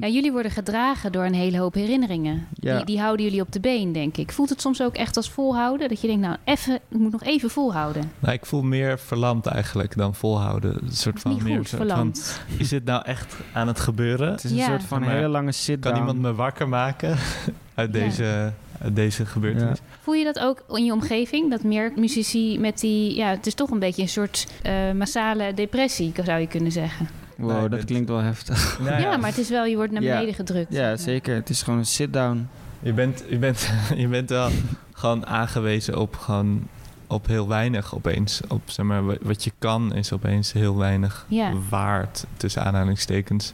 Ja, 0.00 0.08
jullie 0.08 0.32
worden 0.32 0.50
gedragen 0.52 1.12
door 1.12 1.24
een 1.24 1.34
hele 1.34 1.58
hoop 1.58 1.74
herinneringen. 1.74 2.46
Ja. 2.54 2.76
Die, 2.76 2.84
die 2.84 3.00
houden 3.00 3.24
jullie 3.24 3.40
op 3.40 3.52
de 3.52 3.60
been, 3.60 3.92
denk 3.92 4.16
ik. 4.16 4.32
Voelt 4.32 4.48
het 4.48 4.60
soms 4.60 4.82
ook 4.82 4.94
echt 4.94 5.16
als 5.16 5.30
volhouden? 5.30 5.88
Dat 5.88 6.00
je 6.00 6.06
denkt, 6.06 6.22
nou, 6.22 6.36
even, 6.44 6.74
ik 6.74 6.98
moet 6.98 7.12
nog 7.12 7.22
even 7.22 7.50
volhouden. 7.50 8.10
Nou, 8.18 8.34
ik 8.34 8.46
voel 8.46 8.62
meer 8.62 8.98
verlamd 8.98 9.46
eigenlijk 9.46 9.96
dan 9.96 10.14
volhouden. 10.14 10.78
Een 10.82 10.92
soort 10.92 11.20
van 11.20 11.32
Niet 11.32 11.42
meer 11.42 11.56
goed, 11.56 11.68
soort 11.68 11.80
van, 11.82 11.90
verlamd. 11.90 12.40
is 12.58 12.68
dit 12.68 12.84
nou 12.84 13.04
echt 13.04 13.34
aan 13.52 13.66
het 13.66 13.80
gebeuren? 13.80 14.30
Het 14.30 14.44
is 14.44 14.50
een 14.50 14.56
Ja. 14.56 14.66
soort 14.66 14.82
van 14.82 15.02
hele 15.02 15.28
lange 15.28 15.52
sit-down. 15.52 15.94
Kan 15.96 16.06
iemand 16.06 16.18
me 16.22 16.34
wakker 16.34 16.68
maken 16.68 17.10
uit 17.74 17.94
Ja. 17.94 18.00
deze, 18.00 18.52
uit 18.82 18.96
deze 18.96 19.26
gebeurtenis? 19.26 19.78
Voel 20.00 20.14
je 20.14 20.24
dat 20.24 20.38
ook 20.38 20.64
in 20.68 20.84
je 20.84 20.92
omgeving? 20.92 21.50
Dat 21.50 21.62
meer 21.62 21.92
muzici 21.96 22.58
met 22.58 22.80
die... 22.80 23.14
Ja, 23.14 23.28
het 23.28 23.46
is 23.46 23.54
toch 23.54 23.70
een 23.70 23.78
beetje 23.78 24.02
een 24.02 24.08
soort 24.08 24.46
eh, 24.62 24.72
massale 24.92 25.54
depressie, 25.54 26.12
zou 26.24 26.40
je 26.40 26.46
kunnen 26.46 26.72
zeggen. 26.72 27.08
Wow, 27.40 27.58
Nee, 27.60 27.68
dat 27.68 27.84
klinkt 27.84 28.08
wel 28.08 28.18
heftig. 28.18 28.78
Nou 28.84 29.00
ja, 29.00 29.16
maar 29.16 29.28
het 29.28 29.38
is 29.38 29.48
wel, 29.48 29.64
je 29.64 29.76
wordt 29.76 29.92
naar 29.92 30.02
Ja. 30.02 30.12
beneden 30.14 30.34
gedrukt. 30.34 30.72
Ja, 30.72 30.96
zeker. 30.96 31.34
Het 31.34 31.50
is 31.50 31.62
gewoon 31.62 31.78
een 31.78 31.86
sit-down. 31.86 32.48
Je 32.82 32.92
bent, 32.92 33.24
je 33.28 33.38
bent, 33.38 33.70
je 33.96 34.08
bent 34.08 34.30
wel 34.30 34.50
gewoon 34.92 35.26
aangewezen 35.26 35.98
op, 35.98 36.16
gewoon, 36.16 36.66
op 37.06 37.26
heel 37.26 37.48
weinig 37.48 37.94
opeens. 37.94 38.40
Op, 38.48 38.62
zeg 38.70 38.86
maar, 38.86 39.06
wa- 39.06 39.16
wat 39.22 39.44
je 39.44 39.52
kan 39.58 39.94
is 39.94 40.12
opeens 40.12 40.52
heel 40.52 40.76
weinig 40.76 41.26
Ja. 41.28 41.52
waard, 41.68 42.24
tussen 42.36 42.64
aanhalingstekens. 42.64 43.52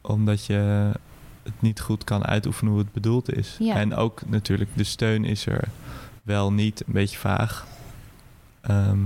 Omdat 0.00 0.44
je 0.46 0.90
het 1.42 1.52
niet 1.58 1.80
goed 1.80 2.04
kan 2.04 2.24
uitoefenen 2.26 2.72
hoe 2.72 2.82
het 2.82 2.92
bedoeld 2.92 3.34
is. 3.36 3.56
Ja. 3.58 3.74
En 3.74 3.94
ook 3.94 4.20
natuurlijk, 4.26 4.70
de 4.74 4.84
steun 4.84 5.24
is 5.24 5.46
er 5.46 5.64
wel 6.22 6.52
niet, 6.52 6.82
een 6.86 6.92
beetje 6.92 7.18
vaag. 7.18 7.66
Ehm, 8.60 8.98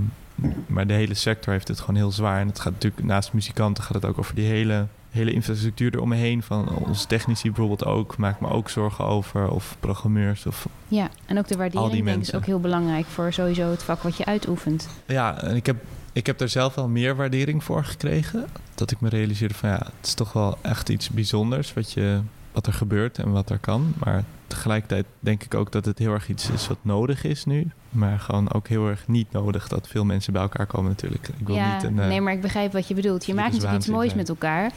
maar 0.66 0.86
de 0.86 0.92
hele 0.92 1.14
sector 1.14 1.52
heeft 1.52 1.68
het 1.68 1.80
gewoon 1.80 1.96
heel 1.96 2.12
zwaar. 2.12 2.40
En 2.40 2.46
het 2.46 2.60
gaat 2.60 2.72
natuurlijk, 2.72 3.04
naast 3.04 3.32
muzikanten 3.32 3.84
gaat 3.84 3.94
het 3.94 4.04
ook 4.04 4.18
over 4.18 4.34
die 4.34 4.46
hele, 4.46 4.86
hele 5.10 5.32
infrastructuur 5.32 5.94
eromheen. 5.94 6.42
Van 6.42 6.68
onze 6.68 7.06
technici 7.06 7.48
bijvoorbeeld 7.48 7.84
ook. 7.84 8.16
Maak 8.16 8.40
me 8.40 8.48
ook 8.48 8.70
zorgen 8.70 9.04
over. 9.04 9.50
Of 9.50 9.76
programmeurs. 9.80 10.46
Of, 10.46 10.66
Ja, 10.88 11.08
en 11.26 11.38
ook 11.38 11.48
de 11.48 11.56
waardering 11.56 12.04
denk 12.04 12.16
ik, 12.16 12.22
is 12.22 12.34
ook 12.34 12.46
heel 12.46 12.60
belangrijk 12.60 13.06
voor 13.06 13.32
sowieso 13.32 13.70
het 13.70 13.82
vak 13.82 14.02
wat 14.02 14.16
je 14.16 14.24
uitoefent. 14.24 14.88
ja, 15.06 15.42
en 15.42 15.56
ik 15.56 15.66
heb, 15.66 15.76
ik 16.12 16.26
heb 16.26 16.38
daar 16.38 16.48
zelf 16.48 16.74
wel 16.74 16.88
meer 16.88 17.16
waardering 17.16 17.64
voor 17.64 17.84
gekregen. 17.84 18.46
Dat 18.74 18.90
ik 18.90 19.00
me 19.00 19.08
realiseerde 19.08 19.54
van 19.54 19.68
ja, 19.68 19.78
het 19.96 20.06
is 20.06 20.14
toch 20.14 20.32
wel 20.32 20.58
echt 20.60 20.88
iets 20.88 21.10
bijzonders. 21.10 21.72
Wat, 21.72 21.92
je, 21.92 22.20
wat 22.56 22.66
er 22.66 22.72
gebeurt 22.72 23.18
en 23.18 23.30
wat 23.30 23.50
er 23.50 23.58
kan. 23.58 23.94
Maar 24.04 24.24
tegelijkertijd 24.46 25.06
denk 25.20 25.42
ik 25.42 25.54
ook 25.54 25.72
dat 25.72 25.84
het 25.84 25.98
heel 25.98 26.12
erg 26.12 26.28
iets 26.28 26.50
is 26.50 26.68
wat 26.68 26.78
nodig 26.82 27.24
is 27.24 27.44
nu. 27.44 27.70
Maar 27.90 28.20
gewoon 28.20 28.52
ook 28.52 28.68
heel 28.68 28.88
erg 28.88 29.08
niet 29.08 29.32
nodig 29.32 29.68
dat 29.68 29.88
veel 29.88 30.04
mensen 30.04 30.32
bij 30.32 30.42
elkaar 30.42 30.66
komen 30.66 30.90
natuurlijk. 30.90 31.28
Ik 31.38 31.46
wil 31.46 31.56
ja, 31.56 31.74
niet 31.74 31.82
een... 31.82 31.98
eh, 32.00 32.08
nee, 32.08 32.20
maar 32.20 32.32
ik 32.32 32.40
begrijp 32.40 32.72
wat 32.72 32.88
je 32.88 32.94
bedoelt. 32.94 33.26
Je 33.26 33.34
maakt 33.34 33.52
natuurlijk 33.52 33.78
iets 33.78 33.88
moois 33.88 34.14
met 34.14 34.28
elkaar. 34.28 34.72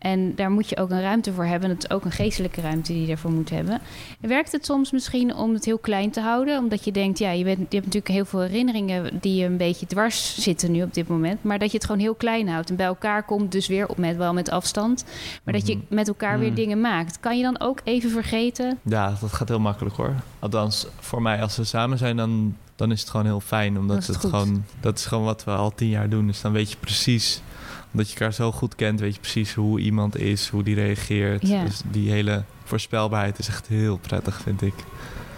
En 0.00 0.34
daar 0.34 0.50
moet 0.50 0.68
je 0.68 0.76
ook 0.76 0.90
een 0.90 1.00
ruimte 1.00 1.32
voor 1.32 1.44
hebben. 1.44 1.68
Het 1.70 1.84
is 1.84 1.90
ook 1.90 2.04
een 2.04 2.10
geestelijke 2.12 2.60
ruimte 2.60 2.92
die 2.92 3.00
je 3.00 3.06
daarvoor 3.06 3.30
moet 3.32 3.50
hebben. 3.50 3.80
Werkt 4.20 4.52
het 4.52 4.64
soms 4.64 4.90
misschien 4.92 5.34
om 5.34 5.54
het 5.54 5.64
heel 5.64 5.78
klein 5.78 6.10
te 6.10 6.20
houden? 6.20 6.58
Omdat 6.58 6.84
je 6.84 6.92
denkt, 6.92 7.18
ja, 7.18 7.30
je, 7.30 7.44
bent, 7.44 7.58
je 7.58 7.64
hebt 7.64 7.84
natuurlijk 7.84 8.08
heel 8.08 8.24
veel 8.24 8.40
herinneringen 8.40 9.18
die 9.20 9.34
je 9.34 9.44
een 9.46 9.56
beetje 9.56 9.86
dwars 9.86 10.38
zitten 10.42 10.72
nu 10.72 10.82
op 10.82 10.94
dit 10.94 11.08
moment. 11.08 11.42
Maar 11.44 11.58
dat 11.58 11.70
je 11.70 11.76
het 11.76 11.86
gewoon 11.86 12.00
heel 12.00 12.14
klein 12.14 12.48
houdt 12.48 12.70
en 12.70 12.76
bij 12.76 12.86
elkaar 12.86 13.22
komt, 13.22 13.52
dus 13.52 13.66
weer 13.66 13.88
op 13.88 13.96
met, 13.96 14.16
wel 14.16 14.32
met 14.32 14.50
afstand. 14.50 15.04
Maar 15.44 15.54
dat 15.54 15.66
je 15.66 15.74
Mhm. 15.76 15.84
met 15.94 16.08
elkaar 16.08 16.38
weer 16.38 16.48
Mm. 16.48 16.54
dingen 16.54 16.80
maakt. 16.80 17.20
Kan 17.20 17.36
je 17.36 17.42
dan 17.42 17.60
ook 17.60 17.80
even 17.84 18.10
vergeten? 18.10 18.78
Ja, 18.82 19.14
dat 19.20 19.32
gaat 19.32 19.48
heel 19.48 19.60
makkelijk 19.60 19.96
hoor. 19.96 20.14
Althans, 20.38 20.86
voor 20.98 21.22
mij 21.22 21.42
als 21.42 21.56
we 21.56 21.64
samen 21.64 21.98
zijn, 21.98 22.16
dan, 22.16 22.56
dan 22.76 22.92
is 22.92 23.00
het 23.00 23.10
gewoon 23.10 23.26
heel 23.26 23.40
fijn. 23.40 23.78
Omdat 23.78 24.06
het 24.06 24.16
gewoon, 24.16 24.64
dat 24.80 24.98
is 24.98 25.06
gewoon 25.06 25.24
wat 25.24 25.44
we 25.44 25.50
al 25.50 25.74
tien 25.74 25.88
jaar 25.88 26.08
doen. 26.08 26.26
Dus 26.26 26.40
dan 26.40 26.52
weet 26.52 26.70
je 26.70 26.76
precies, 26.80 27.42
omdat 27.92 28.10
je 28.10 28.18
elkaar 28.18 28.32
zo 28.34 28.52
goed 28.52 28.74
kent, 28.74 29.00
weet 29.00 29.14
je 29.14 29.20
precies 29.20 29.54
hoe 29.54 29.80
iemand 29.80 30.16
is, 30.16 30.48
hoe 30.48 30.62
die 30.62 30.74
reageert. 30.74 31.48
Ja. 31.48 31.64
Dus 31.64 31.80
die 31.90 32.10
hele 32.10 32.42
voorspelbaarheid 32.64 33.38
is 33.38 33.48
echt 33.48 33.66
heel 33.66 33.96
prettig, 33.98 34.40
vind 34.40 34.62
ik. 34.62 34.74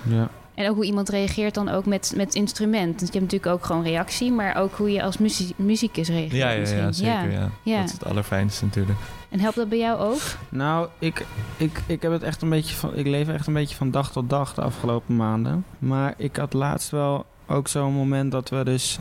Ja. 0.03 0.29
En 0.55 0.69
ook 0.69 0.75
hoe 0.75 0.85
iemand 0.85 1.09
reageert 1.09 1.55
dan 1.55 1.69
ook 1.69 1.87
met, 1.87 2.13
met 2.17 2.35
instrument. 2.35 3.01
Want 3.01 3.13
je 3.13 3.19
hebt 3.19 3.33
natuurlijk 3.33 3.53
ook 3.53 3.65
gewoon 3.67 3.83
reactie, 3.83 4.33
maar 4.33 4.57
ook 4.57 4.75
hoe 4.75 4.91
je 4.93 5.03
als 5.03 5.19
muzie- 5.19 5.55
muzikus 5.57 6.09
reageert. 6.09 6.33
Ja, 6.33 6.51
ja, 6.51 6.93
zeker. 6.93 7.31
Ja. 7.31 7.51
Ja. 7.63 7.77
Dat 7.77 7.87
is 7.87 7.93
het 7.93 8.05
allerfijnste 8.05 8.65
natuurlijk. 8.65 8.99
En 9.29 9.41
helpt 9.41 9.57
dat 9.57 9.69
bij 9.69 9.79
jou 9.79 9.99
ook? 10.01 10.21
Nou, 10.49 10.89
ik, 10.99 11.27
ik, 11.57 11.81
ik 11.87 12.03
heb 12.03 12.13
het 12.13 12.23
echt 12.23 12.43
een 12.43 12.49
beetje 12.49 12.75
van. 12.75 12.97
Ik 12.97 13.07
leef 13.07 13.29
echt 13.29 13.47
een 13.47 13.53
beetje 13.53 13.77
van 13.77 13.91
dag 13.91 14.13
tot 14.13 14.31
dag 14.31 14.55
de 14.55 14.63
afgelopen 14.63 15.17
maanden. 15.17 15.65
Maar 15.79 16.15
ik 16.17 16.37
had 16.37 16.53
laatst 16.53 16.91
wel 16.91 17.27
ook 17.47 17.69
zo'n 17.69 17.93
moment 17.93 18.33
dat 18.33 18.49
we 18.49 18.65
dus. 18.65 18.99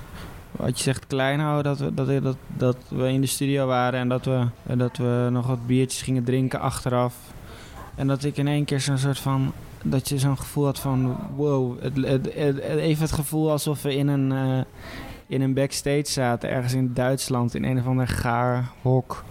Wat 0.62 0.78
je 0.78 0.84
zegt, 0.84 1.08
klein 1.08 1.40
houden. 1.40 1.64
Dat 1.78 1.80
we, 1.80 1.94
dat, 1.94 2.24
dat, 2.24 2.36
dat 2.58 2.78
we 2.88 3.08
in 3.12 3.22
de 3.22 3.28
studio 3.28 3.66
waren 3.68 4.00
en 4.00 4.10
dat 4.10 4.26
we, 4.26 4.46
dat 4.76 4.98
we 4.98 5.28
nog 5.32 5.48
wat 5.48 5.66
biertjes 5.68 6.02
gingen 6.02 6.24
drinken 6.24 6.60
achteraf. 6.60 7.16
En 7.96 8.08
dat 8.08 8.24
ik 8.24 8.38
in 8.38 8.48
één 8.48 8.66
keer 8.66 8.80
zo'n 8.80 8.98
soort 8.98 9.20
van. 9.20 9.52
Dat 9.84 10.10
je 10.10 10.20
zo'n 10.20 10.38
gevoel 10.38 10.66
had 10.66 10.80
van. 10.80 11.18
Wow. 11.36 11.82
Het, 11.82 11.96
het, 11.96 12.34
het- 12.36 12.60
even 12.60 13.04
het 13.04 13.12
gevoel 13.12 13.52
alsof 13.52 13.82
we 13.82 13.96
in 13.96 14.08
een. 14.08 14.32
eh, 14.32 14.64
in 15.28 15.42
een 15.42 15.54
backstage 15.54 16.04
zaten, 16.10 16.50
ergens 16.50 16.74
in 16.74 16.94
Duitsland, 16.94 17.56
in 17.56 17.64
een 17.64 17.80
of 17.80 17.86
ander 17.88 18.08
gaar 18.08 18.70
hok. 18.82 19.24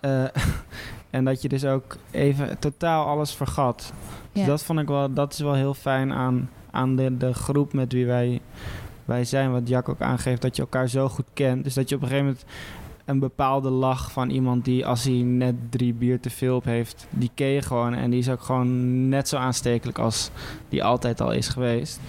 Eh, 0.00 0.24
en 1.10 1.24
dat 1.24 1.42
je 1.42 1.48
dus 1.48 1.64
ook 1.64 1.96
even 2.10 2.58
totaal 2.58 3.06
alles 3.06 3.34
vergat. 3.34 3.92
Dus 4.32 4.46
dat 4.46 4.62
vond 4.62 4.78
ik 4.78 4.88
wel, 4.88 5.12
dat 5.12 5.32
is 5.32 5.38
wel 5.38 5.54
heel 5.54 5.74
fijn 5.74 6.12
aan, 6.12 6.50
aan 6.70 6.96
de, 6.96 7.16
de 7.16 7.34
groep 7.34 7.72
met 7.72 7.92
wie 7.92 8.06
wij, 8.06 8.40
wij 9.10 9.24
zijn. 9.24 9.52
Wat 9.52 9.68
Jack 9.68 9.88
ook 9.88 10.00
aangeeft, 10.00 10.42
dat 10.42 10.56
je 10.56 10.62
elkaar 10.62 10.88
zo 10.88 11.08
goed 11.08 11.28
kent. 11.32 11.64
Dus 11.64 11.74
dat 11.74 11.88
je 11.88 11.94
op 11.94 12.02
een 12.02 12.08
gegeven 12.08 12.28
moment 12.28 12.46
een 13.04 13.18
bepaalde 13.18 13.70
lach 13.70 14.12
van 14.12 14.30
iemand 14.30 14.64
die 14.64 14.86
als 14.86 15.04
hij 15.04 15.22
net 15.22 15.54
drie 15.70 15.94
bier 15.94 16.20
te 16.20 16.30
veel 16.30 16.56
op 16.56 16.64
heeft, 16.64 17.06
die 17.10 17.30
ken 17.34 17.46
je 17.46 17.62
gewoon. 17.62 17.94
En 17.94 18.10
die 18.10 18.18
is 18.18 18.28
ook 18.28 18.42
gewoon 18.42 19.08
net 19.08 19.28
zo 19.28 19.36
aanstekelijk 19.36 19.98
als 19.98 20.30
die 20.68 20.84
altijd 20.84 21.20
al 21.20 21.32
is 21.32 21.48
geweest. 21.48 22.00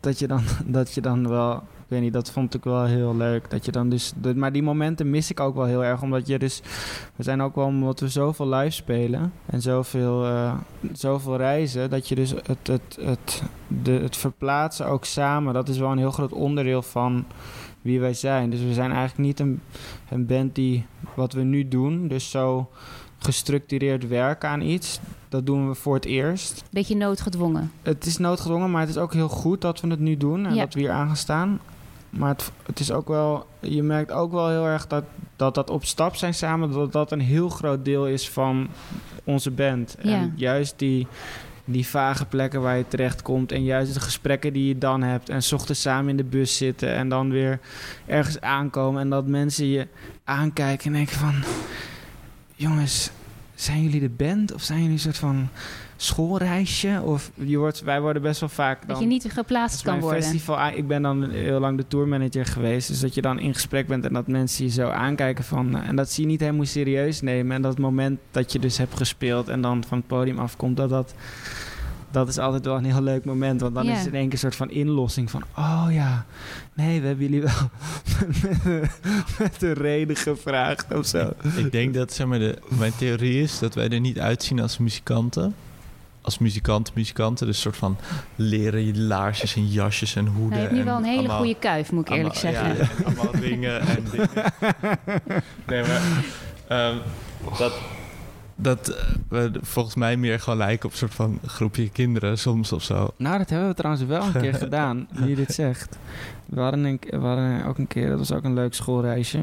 Dat 0.00 0.18
je 0.18 0.26
dan, 0.26 0.42
dat 0.78 0.94
je 0.94 1.00
dan 1.00 1.28
wel, 1.28 1.62
ik 1.86 1.92
weet 1.92 2.00
niet, 2.00 2.12
dat 2.12 2.30
vond 2.30 2.54
ik 2.54 2.64
wel 2.64 2.84
heel 2.84 3.16
leuk. 3.16 3.50
Dat 3.50 3.64
je 3.64 3.72
dan 3.72 3.88
dus, 3.88 4.12
maar 4.34 4.52
die 4.52 4.62
momenten 4.62 5.10
mis 5.10 5.30
ik 5.30 5.40
ook 5.40 5.54
wel 5.54 5.64
heel 5.64 5.84
erg, 5.84 6.02
omdat 6.02 6.26
je 6.26 6.38
dus, 6.38 6.62
we 7.16 7.22
zijn 7.22 7.40
ook 7.42 7.54
wel 7.54 7.64
omdat 7.64 8.00
we 8.00 8.08
zoveel 8.08 8.48
live 8.48 8.70
spelen 8.70 9.32
en 9.46 9.62
zoveel, 9.62 10.24
eh, 10.24 10.54
zoveel 10.92 11.36
reizen, 11.36 11.90
dat 11.90 12.08
je 12.08 12.14
dus 12.14 12.30
het, 12.30 12.66
het, 12.66 12.98
het, 13.00 13.42
de, 13.82 13.90
het 13.92 14.16
verplaatsen 14.16 14.86
ook 14.86 15.04
samen, 15.04 15.54
dat 15.54 15.68
is 15.68 15.78
wel 15.78 15.90
een 15.90 15.98
heel 15.98 16.10
groot 16.10 16.32
onderdeel 16.32 16.82
van 16.82 17.24
wie 17.82 18.00
wij 18.00 18.14
zijn. 18.14 18.50
Dus 18.50 18.60
we 18.60 18.72
zijn 18.72 18.90
eigenlijk 18.90 19.18
niet 19.28 19.40
een, 19.40 19.60
een 20.10 20.26
band 20.26 20.54
die 20.54 20.86
wat 21.14 21.32
we 21.32 21.42
nu 21.42 21.68
doen, 21.68 22.08
dus 22.08 22.30
zo 22.30 22.68
gestructureerd 23.18 24.08
werken 24.08 24.48
aan 24.48 24.60
iets. 24.60 25.00
Dat 25.28 25.46
doen 25.46 25.68
we 25.68 25.74
voor 25.74 25.94
het 25.94 26.04
eerst. 26.04 26.64
Beetje 26.70 26.96
noodgedwongen. 26.96 27.72
Het 27.82 28.06
is 28.06 28.16
noodgedwongen, 28.16 28.70
maar 28.70 28.80
het 28.80 28.90
is 28.90 28.96
ook 28.96 29.12
heel 29.12 29.28
goed 29.28 29.60
dat 29.60 29.80
we 29.80 29.88
het 29.88 30.00
nu 30.00 30.16
doen 30.16 30.46
en 30.46 30.54
Ja. 30.54 30.64
dat 30.64 30.74
we 30.74 30.80
hier 30.80 30.90
aan 30.90 31.06
gaan 31.06 31.16
staan. 31.16 31.60
Maar 32.10 32.28
het, 32.28 32.52
het 32.66 32.80
is 32.80 32.90
ook 32.90 33.08
wel, 33.08 33.46
je 33.60 33.82
merkt 33.82 34.12
ook 34.12 34.32
wel 34.32 34.48
heel 34.48 34.66
erg 34.66 34.86
dat, 34.86 35.04
dat 35.36 35.54
dat 35.54 35.70
op 35.70 35.84
stap 35.84 36.16
zijn 36.16 36.34
samen, 36.34 36.70
dat 36.70 36.92
dat 36.92 37.12
een 37.12 37.20
heel 37.20 37.48
groot 37.48 37.84
deel 37.84 38.06
is 38.06 38.28
van 38.30 38.68
onze 39.24 39.50
band. 39.50 39.96
Ja. 40.02 40.12
En 40.12 40.32
juist 40.36 40.78
die, 40.78 41.06
die 41.64 41.86
vage 41.86 42.26
plekken 42.26 42.62
waar 42.62 42.76
je 42.76 42.88
terecht 42.88 43.22
komt 43.22 43.52
en 43.52 43.64
juist 43.64 43.94
de 43.94 44.00
gesprekken 44.00 44.52
die 44.52 44.68
je 44.68 44.78
dan 44.78 45.02
hebt 45.02 45.28
en 45.28 45.42
ochtends 45.52 45.80
samen 45.80 46.10
in 46.10 46.16
de 46.16 46.24
bus 46.24 46.56
zitten 46.56 46.94
en 46.94 47.08
dan 47.08 47.30
weer 47.30 47.60
ergens 48.06 48.40
aankomen 48.40 49.00
en 49.00 49.10
dat 49.10 49.26
mensen 49.26 49.66
je 49.66 49.88
aankijken 50.24 50.86
en 50.86 50.92
denken 50.92 51.16
van, 51.16 51.34
jongens, 52.54 53.10
zijn 53.54 53.82
jullie 53.82 54.00
de 54.00 54.24
band 54.24 54.52
of 54.52 54.62
zijn 54.62 54.78
jullie 54.78 54.94
een 54.94 55.00
soort 55.00 55.16
van 55.16 55.48
schoolreisje? 55.96 57.00
Of 57.04 57.30
je 57.34 57.58
wordt, 57.58 57.80
wij 57.82 58.00
worden 58.00 58.22
best 58.22 58.40
wel 58.40 58.48
vaak 58.48 58.78
dan... 58.78 58.88
Dat 58.88 58.98
je 58.98 59.06
niet 59.06 59.26
geplaatst 59.32 59.82
kan 59.82 60.00
worden. 60.00 60.22
festival, 60.22 60.58
ah, 60.58 60.76
ik 60.76 60.86
ben 60.86 61.02
dan 61.02 61.30
heel 61.30 61.60
lang 61.60 61.76
de 61.76 61.86
tourmanager 61.88 62.46
geweest. 62.46 62.88
Dus 62.88 63.00
dat 63.00 63.14
je 63.14 63.22
dan 63.22 63.38
in 63.38 63.54
gesprek 63.54 63.86
bent 63.86 64.04
en 64.04 64.12
dat 64.12 64.26
mensen 64.26 64.64
je 64.64 64.70
zo 64.70 64.88
aankijken 64.88 65.44
van... 65.44 65.76
eh, 65.76 65.88
En 65.88 65.96
dat 65.96 66.10
ze 66.10 66.20
je 66.20 66.26
niet 66.26 66.40
helemaal 66.40 66.64
serieus 66.64 67.20
nemen. 67.20 67.56
En 67.56 67.62
dat 67.62 67.78
moment 67.78 68.18
dat 68.30 68.52
je 68.52 68.58
dus 68.58 68.78
hebt 68.78 68.96
gespeeld 68.96 69.48
en 69.48 69.60
dan 69.60 69.84
van 69.88 69.98
het 69.98 70.06
podium 70.06 70.38
afkomt... 70.38 70.76
Dat, 70.76 70.90
dat, 70.90 71.14
dat 72.10 72.28
is 72.28 72.38
altijd 72.38 72.64
wel 72.64 72.76
een 72.76 72.84
heel 72.84 73.02
leuk 73.02 73.24
moment. 73.24 73.60
Want 73.60 73.74
dan 73.74 73.88
is 73.88 73.98
het 73.98 74.06
in 74.06 74.14
één 74.14 74.22
keer 74.24 74.32
een 74.32 74.38
soort 74.38 74.56
van 74.56 74.70
inlossing 74.70 75.30
van... 75.30 75.42
Oh 75.58 75.86
ja, 75.90 76.26
nee, 76.74 77.00
we 77.00 77.06
hebben 77.06 77.24
jullie 77.24 77.42
wel 77.42 77.70
met, 79.38 79.62
een 79.62 79.72
reden 79.72 80.16
gevraagd 80.16 80.94
of 80.94 81.06
zo. 81.06 81.32
Ik 81.56 81.72
denk 81.72 81.94
dat, 81.94 82.12
zeg 82.12 82.26
maar, 82.26 82.38
de, 82.38 82.58
mijn 82.78 82.92
theorie 82.98 83.42
is 83.42 83.58
dat 83.58 83.74
wij 83.74 83.88
er 83.88 84.00
niet 84.00 84.18
uitzien 84.18 84.60
als 84.60 84.78
muzikanten. 84.78 85.54
Als 86.26 86.38
muzikanten, 86.38 86.92
muzikanten. 86.96 87.46
Dus 87.46 87.56
een 87.56 87.62
soort 87.62 87.76
van 87.76 87.96
leren 88.34 89.06
laarsjes 89.06 89.56
en 89.56 89.68
jasjes 89.68 90.16
en 90.16 90.26
hoeden. 90.26 90.48
Nou, 90.48 90.60
je 90.60 90.66
hebt 90.66 90.72
nu 90.78 90.84
wel 90.84 90.96
een 90.96 91.04
hele 91.04 91.18
allemaal- 91.18 91.38
goede 91.38 91.56
kuif, 91.58 91.92
moet 91.92 92.08
ik 92.10 92.16
eerlijk 92.16 92.34
allemaal- 92.36 92.62
zeggen. 92.76 92.88
Ja, 92.98 93.04
allemaal 93.04 93.34
ringen 93.48 93.80
en 93.80 94.04
dingen. 94.10 94.28
Nee, 95.66 95.82
maar... 95.82 96.00
ehm, 96.68 96.96
dat, 97.58 97.72
dat 98.56 98.88
eh, 98.88 99.04
we 99.28 99.50
volgens 99.60 99.94
mij 99.94 100.16
meer 100.16 100.40
gewoon 100.40 100.58
lijken 100.58 100.86
op 100.86 100.92
een 100.92 100.98
soort 100.98 101.14
van 101.14 101.38
groepje 101.46 101.88
kinderen 101.90 102.38
soms 102.38 102.72
of 102.72 102.82
zo. 102.82 103.10
Nou, 103.16 103.38
dat 103.38 103.50
hebben 103.50 103.68
we 103.68 103.74
trouwens 103.74 104.04
wel 104.04 104.22
een 104.22 104.40
keer 104.40 104.54
gedaan, 104.64 105.08
nu 105.12 105.28
je 105.28 105.36
dit 105.36 105.52
zegt. 105.54 105.98
We 106.46 106.60
hadden, 106.60 106.84
een, 106.84 107.00
we 107.10 107.16
hadden 107.26 107.64
ook 107.64 107.78
een 107.78 107.86
keer, 107.86 108.08
dat 108.08 108.18
was 108.18 108.32
ook 108.32 108.44
een 108.44 108.54
leuk 108.54 108.74
schoolreisje. 108.74 109.40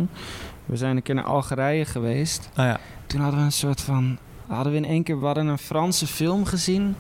We 0.66 0.78
zijn 0.78 0.96
een 0.96 1.02
keer 1.04 1.16
naar 1.16 1.24
Algerije 1.24 1.86
geweest. 1.86 2.50
Ah 2.56 2.66
ja, 2.66 2.80
Toen 3.08 3.22
hadden 3.22 3.40
we 3.40 3.46
een 3.46 3.52
soort 3.52 3.82
van... 3.82 4.18
Hadden 4.48 4.72
we 4.72 4.78
in 4.78 4.86
één 4.86 5.04
keer, 5.04 5.20
we 5.20 5.28
een 5.28 5.58
Franse 5.58 6.08
film 6.08 6.46
gezien. 6.46 6.96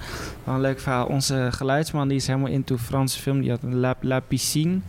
Een 0.45 0.61
leuk 0.61 0.79
verhaal. 0.79 1.05
Onze 1.05 1.47
geluidsman 1.51 2.07
die 2.07 2.17
is 2.17 2.27
helemaal 2.27 2.49
into 2.49 2.77
Franse 2.77 3.21
film. 3.21 3.41
Die 3.41 3.49
had 3.49 3.63
een 3.63 3.75
La, 3.75 3.95
La 4.01 4.19
Piscine. 4.19 4.79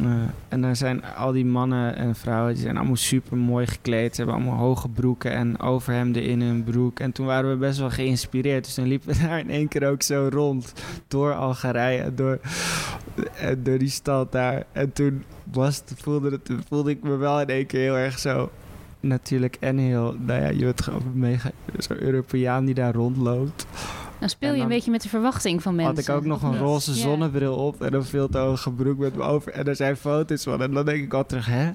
Eh, 0.00 0.12
en 0.48 0.60
daar 0.60 0.76
zijn 0.76 1.04
al 1.04 1.32
die 1.32 1.44
mannen 1.44 1.96
en 1.96 2.14
vrouwen, 2.14 2.54
die 2.54 2.62
zijn 2.62 2.76
allemaal 2.76 2.96
super 2.96 3.36
mooi 3.36 3.66
gekleed. 3.66 4.14
Ze 4.14 4.22
hebben 4.22 4.40
allemaal 4.40 4.58
hoge 4.58 4.88
broeken 4.88 5.32
en 5.32 5.60
overhemden 5.60 6.22
in 6.22 6.40
hun 6.40 6.64
broek. 6.64 7.00
En 7.00 7.12
toen 7.12 7.26
waren 7.26 7.50
we 7.50 7.56
best 7.56 7.78
wel 7.78 7.90
geïnspireerd. 7.90 8.64
Dus 8.64 8.74
toen 8.74 8.86
liepen 8.86 9.08
we 9.08 9.20
daar 9.26 9.38
in 9.38 9.50
één 9.50 9.68
keer 9.68 9.88
ook 9.88 10.02
zo 10.02 10.28
rond. 10.32 10.72
Door 11.08 11.34
Algerije, 11.34 12.14
door, 12.14 12.40
en 13.38 13.62
door 13.62 13.78
die 13.78 13.88
stad 13.88 14.32
daar. 14.32 14.64
En 14.72 14.92
toen 14.92 15.24
was 15.52 15.76
het, 15.76 15.94
voelde, 15.96 16.30
het, 16.30 16.50
voelde 16.68 16.90
ik 16.90 17.02
me 17.02 17.16
wel 17.16 17.40
in 17.40 17.48
één 17.48 17.66
keer 17.66 17.80
heel 17.80 17.96
erg 17.96 18.18
zo 18.18 18.50
natuurlijk 19.02 19.56
en 19.60 19.78
heel, 19.78 20.16
nou 20.18 20.40
ja, 20.40 20.48
je 20.48 20.64
bent 20.64 20.82
gewoon 20.82 21.02
mega, 21.14 21.50
zo'n 21.78 22.02
Europeaan 22.02 22.64
die 22.64 22.74
daar 22.74 22.94
rondloopt. 22.94 23.66
Dan 24.22 24.30
speel 24.30 24.54
je 24.54 24.62
een 24.62 24.68
beetje 24.68 24.90
met 24.90 25.02
de 25.02 25.08
verwachting 25.08 25.62
van 25.62 25.74
mensen. 25.74 25.94
Had 25.94 26.04
ik 26.04 26.14
ook 26.14 26.24
nog 26.24 26.42
een 26.42 26.58
roze 26.58 26.94
zonnebril 26.94 27.54
op 27.54 27.82
en 27.82 27.94
een 27.94 28.04
veel 28.04 28.28
te 28.28 28.38
hoge 28.38 28.70
broek 28.70 28.98
met 28.98 29.16
me 29.16 29.22
over. 29.22 29.52
En 29.52 29.66
er 29.68 29.76
zijn 29.76 29.96
foto's 29.96 30.42
van. 30.42 30.62
En 30.62 30.72
dan 30.72 30.84
denk 30.84 31.02
ik 31.04 31.12
al 31.14 31.26
terug, 31.26 31.46
hè? 31.46 31.70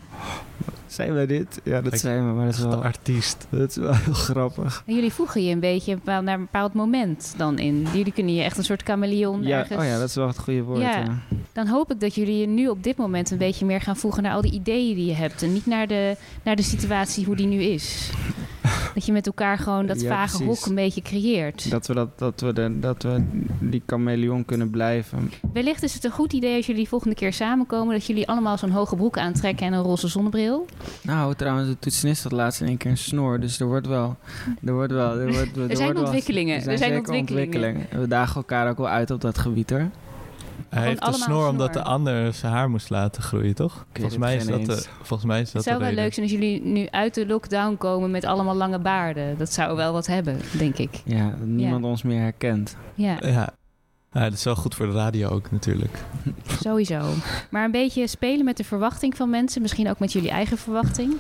Zijn 0.86 1.14
we 1.14 1.26
dit? 1.26 1.62
Ja, 1.64 1.82
dat 1.82 1.94
Ik- 1.94 2.00
zijn 2.00 2.28
we, 2.28 2.34
maar 2.34 2.46
dat 2.46 2.54
is, 2.56 2.62
wel, 2.62 2.84
artiest. 2.84 3.48
dat 3.50 3.70
is 3.70 3.76
wel 3.76 3.94
heel 4.06 4.14
grappig. 4.14 4.84
En 4.86 4.96
jullie 4.96 5.14
voegen 5.14 5.44
je 5.44 5.52
een 5.54 5.60
beetje 5.60 5.98
naar 6.06 6.28
een 6.28 6.40
bepaald 6.40 6.74
moment 6.74 7.34
dan 7.38 7.60
in. 7.60 7.88
Jullie 7.94 8.12
kunnen 8.14 8.34
je 8.36 8.42
echt 8.42 8.58
een 8.58 8.64
soort 8.64 8.84
chameleon 8.84 9.44
Ja, 9.44 9.58
ergens... 9.60 9.80
oh 9.80 9.86
ja, 9.86 10.00
dat 10.00 10.10
is 10.10 10.16
wel 10.16 10.28
het 10.28 10.38
goede 10.40 10.62
woord. 10.64 10.80
Ja. 10.82 10.98
Ja. 10.98 11.18
Dan 11.54 11.68
hoop 11.68 11.92
ik 11.92 12.00
dat 12.00 12.16
jullie 12.16 12.38
je 12.38 12.48
nu 12.48 12.68
op 12.68 12.84
dit 12.84 12.98
moment 12.98 13.32
een 13.32 13.38
beetje 13.38 13.66
meer 13.66 13.82
gaan 13.82 13.98
voegen 13.98 14.24
naar 14.24 14.34
al 14.34 14.42
die 14.42 14.52
ideeën 14.52 14.96
die 14.96 15.06
je 15.06 15.14
hebt. 15.14 15.42
En 15.42 15.54
niet 15.54 15.66
naar 15.66 15.88
de, 15.88 16.16
naar 16.44 16.56
de 16.56 16.62
situatie 16.62 17.26
hoe 17.26 17.36
die 17.36 17.48
nu 17.48 17.62
is. 17.62 18.10
Dat 18.98 19.06
je 19.06 19.12
met 19.12 19.26
elkaar 19.28 19.58
gewoon 19.58 19.86
dat 19.86 20.02
Ja, 20.02 20.08
vage 20.10 20.38
precies. 20.38 20.60
hok 20.60 20.70
een 20.70 20.76
beetje 20.76 21.02
creëert. 21.02 21.70
Dat, 21.72 21.88
we 21.88 21.94
dat, 21.94 22.20
dat, 22.20 22.42
we 22.42 22.54
de, 22.54 22.80
dat 22.80 23.04
we 23.04 23.24
die 23.60 23.84
chameleon 23.86 24.46
kunnen 24.46 24.70
blijven. 24.70 25.32
Wellicht 25.54 25.84
is 25.84 25.94
het 25.94 26.04
een 26.04 26.12
goed 26.12 26.34
idee 26.34 26.56
als 26.56 26.66
jullie 26.66 26.88
volgende 26.88 27.16
keer 27.16 27.34
samenkomen... 27.34 27.94
dat 27.94 28.06
jullie 28.06 28.28
allemaal 28.28 28.58
zo'n 28.58 28.70
hoge 28.70 28.96
broek 28.96 29.18
aantrekken 29.18 29.66
en 29.66 29.74
een 29.74 29.82
roze 29.84 30.08
zonnebril. 30.08 30.66
Nou, 31.02 31.36
trouwens, 31.36 31.68
de 31.70 31.80
toetsenist 31.80 32.24
had 32.24 32.32
laatst 32.32 32.62
in 32.62 32.68
één 32.68 32.78
keer 32.78 32.92
een 32.92 32.98
snor. 32.98 33.40
Dus 33.40 33.60
er 33.60 33.68
wordt 33.68 33.88
wel... 33.88 34.16
Er, 34.66 34.74
wordt 34.74 34.92
wel, 34.92 35.20
er, 35.20 35.32
wordt, 35.34 35.56
er, 35.56 35.70
Er 35.70 35.76
zijn 35.76 35.78
wordt 35.78 35.94
wel- 35.94 36.04
ontwikkelingen. 36.04 36.56
Er 36.56 36.62
zijn, 36.62 36.72
Er 36.74 36.78
zijn 36.78 36.94
zeker 36.94 37.14
ontwikkelingen. 37.14 37.86
En 37.90 38.00
We 38.00 38.08
dagen 38.08 38.36
elkaar 38.36 38.70
ook 38.70 38.78
wel 38.78 38.90
uit 38.90 39.12
op 39.12 39.22
dat 39.22 39.38
gebied, 39.38 39.70
hoor. 39.70 39.90
Hij 40.70 40.88
heeft 40.88 41.08
een 41.08 41.14
snor 41.14 41.48
omdat 41.48 41.74
de 41.74 41.84
ander 41.84 42.34
zijn 42.34 42.52
haar 42.54 42.70
moest 42.70 42.90
laten 42.90 43.24
groeien, 43.24 43.56
toch? 43.56 43.86
Volgens 43.94 44.14
het 44.14 44.24
mij, 44.24 44.36
is 44.36 44.46
dat 44.46 44.66
de, 44.66 44.86
volgens 45.02 45.30
mij 45.30 45.42
is 45.42 45.46
dat 45.52 45.54
Het 45.54 45.64
zou 45.64 45.76
de 45.78 45.82
wel 45.84 45.90
reden. 45.90 46.04
leuk 46.04 46.14
zijn 46.14 46.26
als 46.26 46.36
jullie 46.36 46.62
nu 46.62 46.88
uit 46.90 47.14
de 47.14 47.26
lockdown 47.28 47.76
komen 47.78 48.12
met 48.12 48.26
allemaal 48.26 48.56
lange 48.56 48.80
baarden. 48.80 49.38
Dat 49.38 49.54
zou 49.54 49.76
wel 49.76 49.94
wat 49.94 50.08
hebben, 50.08 50.40
denk 50.58 50.78
ik. 50.78 51.02
Ja, 51.06 51.30
dat 51.30 51.40
niemand 51.48 51.84
ons 51.86 52.04
meer 52.04 52.20
herkent. 52.22 52.76
Ja, 52.96 53.18
Ja. 53.22 53.50
ja, 54.12 54.24
dat 54.24 54.34
is 54.34 54.44
wel 54.44 54.56
goed 54.56 54.76
voor 54.76 54.86
de 54.86 54.92
radio 54.94 55.30
ook 55.30 55.52
natuurlijk. 55.52 55.98
sowieso. 56.64 57.02
Maar 57.50 57.66
een 57.66 57.72
beetje 57.72 58.08
spelen 58.08 58.46
met 58.46 58.58
de 58.58 58.64
verwachting 58.64 59.18
van 59.18 59.30
mensen. 59.30 59.62
Misschien 59.62 59.90
ook 59.90 60.00
met 60.00 60.12
jullie 60.12 60.30
eigen 60.30 60.58
verwachting. 60.58 61.14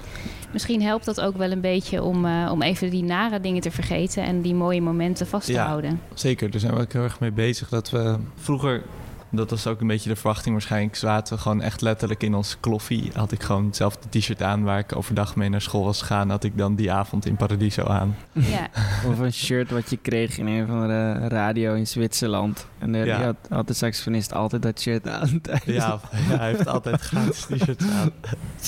Misschien 0.53 0.81
helpt 0.81 1.05
dat 1.05 1.21
ook 1.21 1.37
wel 1.37 1.51
een 1.51 1.61
beetje 1.61 2.03
om, 2.03 2.25
eh, 2.25 2.49
om 2.51 2.61
even 2.61 2.89
die 2.89 3.03
nare 3.03 3.39
dingen 3.39 3.61
te 3.61 3.71
vergeten... 3.71 4.23
en 4.23 4.41
die 4.41 4.55
mooie 4.55 4.81
momenten 4.81 5.27
vast 5.27 5.45
te 5.45 5.51
Ja. 5.51 5.65
houden. 5.67 6.01
Zeker, 6.13 6.51
daar 6.51 6.59
zijn 6.59 6.73
we 6.73 6.81
ook 6.81 6.93
heel 6.93 7.03
erg 7.03 7.19
mee 7.19 7.31
bezig. 7.31 7.69
Dat 7.69 7.89
we 7.89 8.15
vroeger, 8.35 8.83
dat 9.29 9.49
was 9.49 9.67
ook 9.67 9.81
een 9.81 9.87
beetje 9.87 10.09
de 10.09 10.15
verwachting 10.15 10.53
waarschijnlijk, 10.53 10.95
zaten 10.95 11.35
we 11.35 11.41
gewoon 11.41 11.61
echt 11.61 11.81
letterlijk 11.81 12.23
in 12.23 12.35
ons 12.35 12.57
kloffie. 12.59 13.11
Had 13.13 13.31
ik 13.31 13.43
gewoon 13.43 13.65
hetzelfde 13.65 14.19
t-shirt 14.19 14.41
aan 14.41 14.63
waar 14.63 14.79
ik 14.79 14.95
overdag 14.95 15.35
mee 15.35 15.49
naar 15.49 15.61
school 15.61 15.83
was 15.83 15.99
gegaan. 15.99 16.29
Had 16.29 16.43
ik 16.43 16.57
dan 16.57 16.75
die 16.75 16.91
avond 16.91 17.25
in 17.25 17.35
Paradiso 17.35 17.83
aan. 17.83 18.15
Ja, 18.31 18.67
Of 19.09 19.19
een 19.19 19.33
shirt 19.33 19.71
wat 19.71 19.89
je 19.89 19.97
kreeg 19.97 20.37
in 20.37 20.47
een 20.47 20.67
van 20.67 20.87
de 20.87 21.13
radio 21.27 21.73
in 21.73 21.87
Zwitserland. 21.87 22.67
En 22.79 22.91
de, 22.91 22.97
Ja. 22.97 23.15
die 23.17 23.25
had, 23.25 23.35
had 23.49 23.67
de 23.67 23.73
saxofonist 23.73 24.33
altijd 24.33 24.61
dat 24.61 24.79
shirt 24.81 25.07
aan. 25.07 25.41
Ja, 25.65 25.99
ja, 26.29 26.37
hij 26.37 26.47
heeft 26.47 26.67
altijd 26.67 27.01
gratis 27.01 27.45
t-shirts 27.45 27.85
aan. 27.89 28.11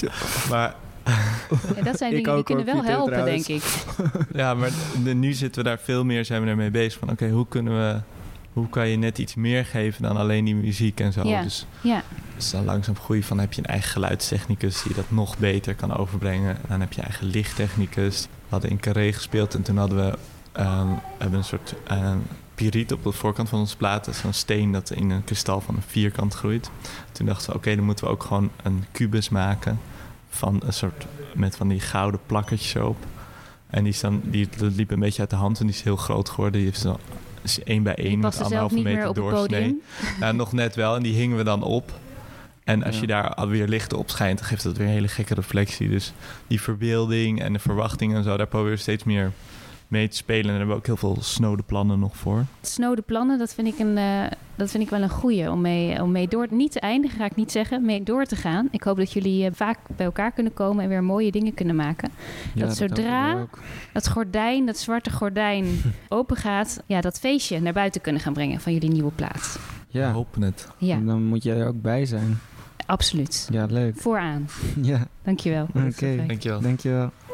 Maar 0.50 0.76
Ja, 1.76 1.84
dat 1.84 1.98
zijn 1.98 2.12
Ik 2.12 2.18
dingen 2.18 2.36
die 2.36 2.44
kunnen 2.44 2.66
hoor, 2.66 2.74
wel 2.74 2.82
Pieter, 2.82 2.92
helpen, 2.96 3.14
trouwens. 3.14 3.46
denk 3.48 3.62
ik. 3.62 4.26
Ja, 4.34 4.54
maar 4.54 4.70
de- 5.04 5.14
nu 5.14 5.34
zitten 5.34 5.64
we 5.64 5.70
daar 5.70 5.80
veel 5.80 6.06
meer, 6.06 6.26
zijn 6.26 6.44
we 6.44 6.50
ermee 6.50 6.72
bezig. 6.72 7.00
Van 7.00 7.10
oké, 7.10 7.30
hoe 7.30 7.48
kunnen 7.48 7.74
we, 7.74 8.00
hoe 8.54 8.70
kan 8.70 8.88
je 8.88 8.98
net 8.98 9.18
iets 9.18 9.36
meer 9.36 9.66
geven 9.66 10.02
dan 10.02 10.18
alleen 10.18 10.46
die 10.46 10.56
muziek 10.56 11.00
en 11.00 11.14
zo. 11.14 11.28
Ja. 11.28 11.42
Dus, 11.42 11.66
Ja, 11.82 12.04
dus 12.36 12.52
dan 12.52 12.66
langzaam 12.66 12.96
groeien 12.96 13.24
van 13.24 13.40
heb 13.40 13.54
je 13.54 13.62
een 13.62 13.68
eigen 13.68 13.90
geluidstechnicus 13.90 14.84
die 14.84 14.94
dat 14.94 15.12
nog 15.12 15.38
beter 15.38 15.76
kan 15.76 15.98
overbrengen. 15.98 16.56
En 16.56 16.68
dan 16.68 16.80
heb 16.80 16.94
je 16.94 17.02
eigen 17.02 17.28
lichttechnicus. 17.28 18.22
We 18.24 18.30
hadden 18.50 18.70
in 18.70 18.80
Carré 18.80 19.14
gespeeld 19.14 19.56
en 19.56 19.62
toen 19.62 19.78
hadden 19.78 19.98
we, 19.98 20.18
we 20.52 20.96
hebben 21.18 21.38
een 21.40 21.44
soort 21.44 21.74
ehm 21.88 22.18
piriet 22.60 22.94
op 22.94 23.04
de 23.04 23.12
voorkant 23.12 23.50
van 23.50 23.60
onze 23.60 23.78
plaat. 23.78 24.06
Dat 24.06 24.14
is 24.14 24.20
zo'n 24.20 24.34
steen 24.34 24.72
dat 24.72 24.92
in 24.92 25.10
een 25.10 25.24
kristal 25.24 25.62
van 25.62 25.76
een 25.76 25.82
vierkant 25.82 26.34
groeit. 26.34 26.70
Toen 27.12 27.26
dachten 27.26 27.50
we, 27.50 27.58
oké, 27.58 27.76
dan 27.76 27.86
moeten 27.86 28.06
we 28.06 28.12
ook 28.12 28.24
gewoon 28.24 28.50
een 28.64 28.86
kubus 28.92 29.30
maken 29.30 29.80
van 30.30 30.62
een 30.66 30.74
soort 30.74 31.06
met 31.34 31.56
van 31.56 31.68
die 31.68 31.80
gouden 31.80 32.20
plakkertjes 32.26 32.74
erop. 32.74 33.06
En 33.68 33.84
die, 33.84 33.94
staan, 33.94 34.22
die 34.24 34.50
liep 34.58 34.92
een 34.92 35.00
beetje 35.00 35.22
uit 35.22 35.30
de 35.30 35.36
hand 35.36 35.60
en 35.60 35.66
die 35.66 35.76
is 35.76 35.82
heel 35.82 35.96
groot 35.96 36.30
geworden. 36.30 36.62
Die 36.62 36.70
heeft 36.70 36.86
is 36.86 36.92
één 37.64 37.84
bij 37.84 37.94
je 37.98 38.04
één 38.04 38.20
met 38.20 38.36
er 38.36 38.44
anderhalve 38.44 38.76
niet 38.76 38.84
meer 38.84 38.96
meter 38.96 39.14
doorsnee. 39.14 39.62
podium. 39.62 39.82
Nou, 40.20 40.36
nog 40.36 40.52
net 40.54 40.76
wel. 40.76 40.96
En 40.96 41.04
die 41.04 41.14
hingen 41.16 41.38
we 41.38 41.44
dan 41.44 41.64
op. 41.64 41.92
En 42.64 42.84
als 42.84 42.96
Ja. 42.96 43.02
je 43.02 43.08
daar 43.08 43.34
alweer 43.34 43.68
licht 43.68 43.94
op 43.94 44.10
schijnt, 44.10 44.40
dan 44.40 44.48
geeft 44.48 44.64
dat 44.64 44.78
weer 44.78 44.88
een 44.88 44.94
hele 44.94 45.08
gekke 45.08 45.34
reflectie. 45.34 45.90
Dus 45.90 46.14
die 46.48 46.62
verbeelding 46.62 47.42
en 47.42 47.54
de 47.54 47.60
verwachting 47.60 48.16
en 48.16 48.24
zo, 48.24 48.38
daar 48.38 48.48
proberen 48.48 48.76
we 48.76 48.82
steeds 48.82 49.04
meer 49.04 49.32
mee 49.90 50.08
te 50.08 50.16
spelen. 50.16 50.42
En 50.44 50.48
daar 50.50 50.58
hebben 50.58 50.76
we 50.76 50.82
ook 50.82 50.86
heel 50.86 50.98
veel 50.98 51.18
snode 51.24 51.64
plannen 51.64 52.00
nog 52.00 52.18
voor. 52.18 52.44
Snode 52.62 53.02
plannen, 53.02 53.38
dat 53.38 53.54
vind 53.54 53.68
ik, 53.68 53.80
een, 53.80 53.98
eh, 53.98 54.24
dat 54.56 54.70
vind 54.72 54.84
ik 54.84 54.90
wel 54.90 55.02
een 55.02 55.10
goeie 55.10 55.52
om 55.52 55.62
mee, 55.62 56.02
om 56.02 56.12
mee 56.12 56.28
door... 56.28 56.48
Niet 56.50 56.72
te 56.72 56.80
eindigen, 56.80 57.18
ga 57.20 57.26
ik 57.26 57.36
niet 57.36 57.52
zeggen, 57.52 57.86
mee 57.86 58.04
door 58.04 58.26
te 58.26 58.36
gaan. 58.36 58.68
Ik 58.72 58.84
hoop 58.84 58.98
dat 58.98 59.12
jullie 59.14 59.46
eh, 59.46 59.52
vaak 59.54 59.78
bij 59.96 60.06
elkaar 60.06 60.32
kunnen 60.32 60.54
komen 60.54 60.84
en 60.84 60.90
weer 60.90 61.04
mooie 61.04 61.32
dingen 61.32 61.54
kunnen 61.54 61.76
maken. 61.76 62.10
Ja, 62.54 62.66
dat 62.66 62.76
zodra- 62.78 63.36
we. 63.36 63.46
Dat 63.94 64.10
gordijn, 64.10 64.66
dat 64.66 64.78
zwarte 64.78 65.12
gordijn 65.12 65.66
open 66.10 66.38
gaat... 66.38 66.84
Ja, 66.86 67.02
dat 67.02 67.20
feestje 67.20 67.60
naar 67.60 67.74
buiten 67.74 68.02
kunnen 68.02 68.22
gaan 68.22 68.34
brengen 68.34 68.60
van 68.62 68.74
jullie 68.74 68.90
nieuwe 68.92 69.12
plaat. 69.12 69.60
We 69.92 69.98
Ja, 70.00 70.12
hopen 70.12 70.42
het. 70.42 70.68
Ja, 70.78 70.98
dan 71.00 71.24
moet 71.24 71.44
je 71.44 71.54
er 71.54 71.68
ook 71.68 71.82
bij 71.82 72.06
zijn. 72.06 72.40
absoluut. 72.86 73.48
Ja, 73.52 73.66
leuk. 73.66 73.98
Vooraan. 73.98 74.48
Ja, 74.82 75.08
Dankjewel. 75.24 75.64
Oké. 75.70 75.82
gesprek. 75.82 76.28
Dankjewel. 76.28 76.62
dankjewel. 76.62 77.12